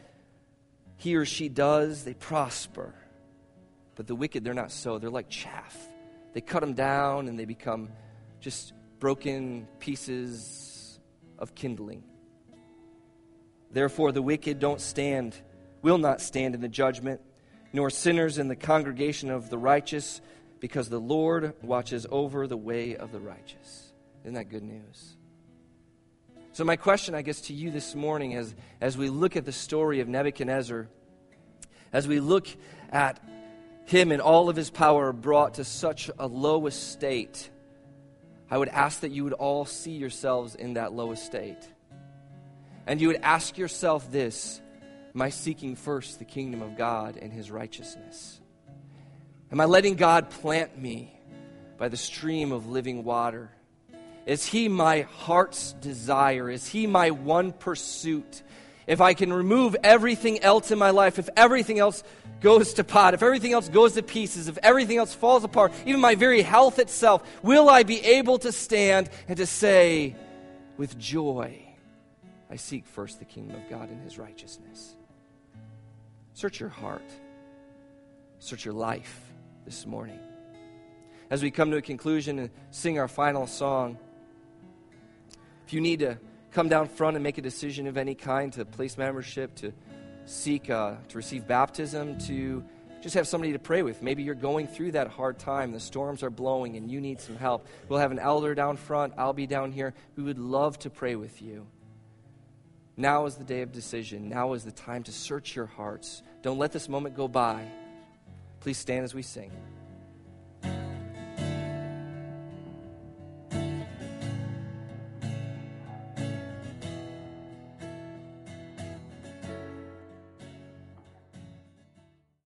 he 1.01 1.17
or 1.17 1.25
she 1.25 1.49
does, 1.49 2.05
they 2.05 2.13
prosper. 2.13 2.95
But 4.01 4.07
the 4.07 4.15
wicked, 4.15 4.45
they're 4.45 4.55
not 4.55 4.73
so. 4.73 4.99
They're 4.99 5.11
like 5.11 5.29
chaff. 5.29 5.77
They 6.33 6.41
cut 6.41 6.61
them 6.61 6.73
down 6.73 7.29
and 7.29 7.39
they 7.39 7.45
become 7.45 7.91
just 8.41 8.73
broken 8.99 9.69
pieces 9.79 10.99
of 11.39 11.55
kindling. 11.55 12.03
Therefore, 13.71 14.11
the 14.11 14.23
wicked 14.23 14.59
don't 14.59 14.81
stand, 14.81 15.39
will 15.83 15.99
not 15.99 16.23
stand 16.23 16.55
in 16.55 16.63
the 16.63 16.69
judgment, 16.69 17.21
nor 17.75 17.91
sinners 17.91 18.39
in 18.39 18.49
the 18.49 18.57
congregation 18.57 19.31
of 19.31 19.51
the 19.51 19.59
righteous, 19.59 20.23
because 20.61 20.89
the 20.89 20.99
Lord 20.99 21.53
watches 21.61 22.07
over 22.11 22.47
the 22.47 22.57
way 22.57 22.97
of 22.97 23.13
the 23.13 23.21
righteous. 23.21 23.93
Isn't 24.25 24.33
that 24.33 24.49
good 24.49 24.65
news? 24.65 25.19
So, 26.53 26.65
my 26.65 26.77
question, 26.77 27.15
I 27.15 27.21
guess, 27.21 27.43
to 27.43 27.53
you 27.53 27.71
this 27.71 27.95
morning, 27.95 28.35
as, 28.35 28.55
as 28.81 28.97
we 28.97 29.11
look 29.11 29.37
at 29.37 29.45
the 29.45 29.53
story 29.53 30.01
of 30.01 30.09
Nebuchadnezzar, 30.09 30.89
as 31.93 32.09
we 32.09 32.19
look 32.19 32.49
at 32.93 33.21
him 33.91 34.13
and 34.13 34.23
all 34.23 34.49
of 34.49 34.57
his 34.57 34.71
power 34.71 35.13
brought 35.13 35.55
to 35.55 35.65
such 35.65 36.11
a 36.19 36.27
low 36.27 36.67
estate, 36.67 37.51
I 38.51 38.59
would 38.59 38.69
ask 38.69 39.01
that 39.01 39.11
you 39.11 39.25
would 39.25 39.33
all 39.33 39.65
see 39.65 39.93
yourselves 39.93 40.55
in 40.55 40.75
that 40.75 40.93
low 40.93 41.13
estate. 41.13 41.69
And 42.87 43.01
you 43.01 43.09
would 43.09 43.21
ask 43.23 43.59
yourself 43.59 44.11
this 44.11 44.61
Am 45.15 45.23
I 45.23 45.31
seeking 45.31 45.77
first 45.77 46.19
the 46.19 46.25
kingdom 46.25 46.63
of 46.63 46.77
God 46.77 47.17
and 47.17 47.33
his 47.33 47.51
righteousness? 47.51 48.41
Am 49.53 49.61
I 49.61 49.65
letting 49.65 49.97
God 49.97 50.31
plant 50.31 50.79
me 50.79 51.13
by 51.77 51.89
the 51.89 51.97
stream 51.97 52.53
of 52.53 52.69
living 52.69 53.03
water? 53.03 53.51
Is 54.27 54.47
he 54.47 54.69
my 54.69 55.03
heart's 55.03 55.73
desire? 55.73 56.49
Is 56.49 56.69
he 56.69 56.87
my 56.87 57.11
one 57.11 57.53
pursuit? 57.53 58.43
If 58.87 59.01
I 59.01 59.15
can 59.15 59.33
remove 59.33 59.77
everything 59.83 60.43
else 60.43 60.71
in 60.71 60.79
my 60.79 60.91
life, 60.91 61.19
if 61.19 61.29
everything 61.37 61.79
else 61.79 62.03
goes 62.41 62.75
to 62.75 62.85
pot, 62.85 63.15
if 63.15 63.23
everything 63.23 63.53
else 63.53 63.69
goes 63.69 63.95
to 63.95 64.03
pieces, 64.03 64.49
if 64.49 64.59
everything 64.63 64.97
else 64.97 65.15
falls 65.15 65.45
apart, 65.45 65.73
even 65.87 66.01
my 66.01 66.15
very 66.15 66.43
health 66.43 66.79
itself, 66.79 67.23
will 67.43 67.69
I 67.69 67.83
be 67.83 68.01
able 68.01 68.39
to 68.39 68.53
stand 68.53 69.11
and 69.29 69.37
to 69.37 69.47
say 69.47 70.17
with 70.77 70.99
joy, 70.99 71.63
I 72.51 72.57
seek 72.57 72.87
first 72.87 73.19
the 73.19 73.25
kingdom 73.25 73.57
of 73.57 73.69
God 73.69 73.91
and 73.91 74.03
his 74.03 74.19
righteousness? 74.19 74.97
Search 76.35 76.59
your 76.59 76.71
heart, 76.71 77.11
search 78.39 78.65
your 78.65 78.75
life 78.75 79.21
this 79.65 79.85
morning. 79.87 80.19
As 81.29 81.43
we 81.43 81.51
come 81.51 81.71
to 81.71 81.77
a 81.77 81.83
conclusion 81.83 82.39
and 82.39 82.51
sing 82.71 82.99
our 82.99 83.07
final 83.07 83.47
song, 83.47 83.99
if 85.67 85.73
you 85.73 85.81
need 85.81 86.01
to 86.01 86.19
come 86.53 86.69
down 86.69 86.89
front 86.89 87.17
and 87.17 87.23
make 87.23 87.39
a 87.39 87.43
decision 87.43 87.87
of 87.87 87.97
any 87.97 88.15
kind 88.15 88.53
to 88.55 88.65
place 88.65 88.99
membership, 88.99 89.55
to 89.57 89.73
seek, 90.27 90.71
uh, 90.71 90.95
to 91.09 91.17
receive 91.17 91.47
baptism, 91.47 92.19
to 92.19 92.65
just 93.03 93.15
have 93.15 93.27
somebody 93.27 93.53
to 93.53 93.59
pray 93.59 93.83
with. 93.83 94.03
Maybe 94.03 94.23
you're 94.23 94.35
going 94.35 94.67
through 94.67 94.93
that 94.93 95.09
hard 95.09 95.39
time. 95.39 95.73
The 95.73 95.81
storms 95.81 96.23
are 96.23 96.31
blowing 96.31 96.77
and 96.77 96.91
you 96.91 97.01
need 97.01 97.21
some 97.21 97.37
help. 97.37 97.67
We'll 97.89 97.99
have 97.99 98.13
an 98.13 98.19
elder 98.19 98.55
down 98.55 98.77
front. 98.77 99.15
I'll 99.17 99.33
be 99.33 99.47
down 99.47 99.73
here. 99.73 99.95
We 100.17 100.23
would 100.23 100.39
love 100.39 100.79
to 100.81 100.91
pray 100.91 101.17
with 101.17 101.41
you. 101.41 101.67
Now 102.97 103.25
is 103.25 103.37
the 103.37 103.45
day 103.45 103.63
of 103.63 103.73
decision. 103.73 104.29
Now 104.29 104.53
is 104.53 104.65
the 104.65 104.73
time 104.73 105.05
to 105.05 105.13
search 105.13 105.57
your 105.57 105.67
hearts. 105.67 106.23
Don't 106.43 106.59
let 106.59 106.73
this 106.73 106.89
moment 106.89 107.17
go 107.17 107.29
by. 107.29 107.67
Please 108.61 108.77
stand 108.77 109.05
as 109.05 109.15
we 109.15 109.23
sing. 109.23 109.51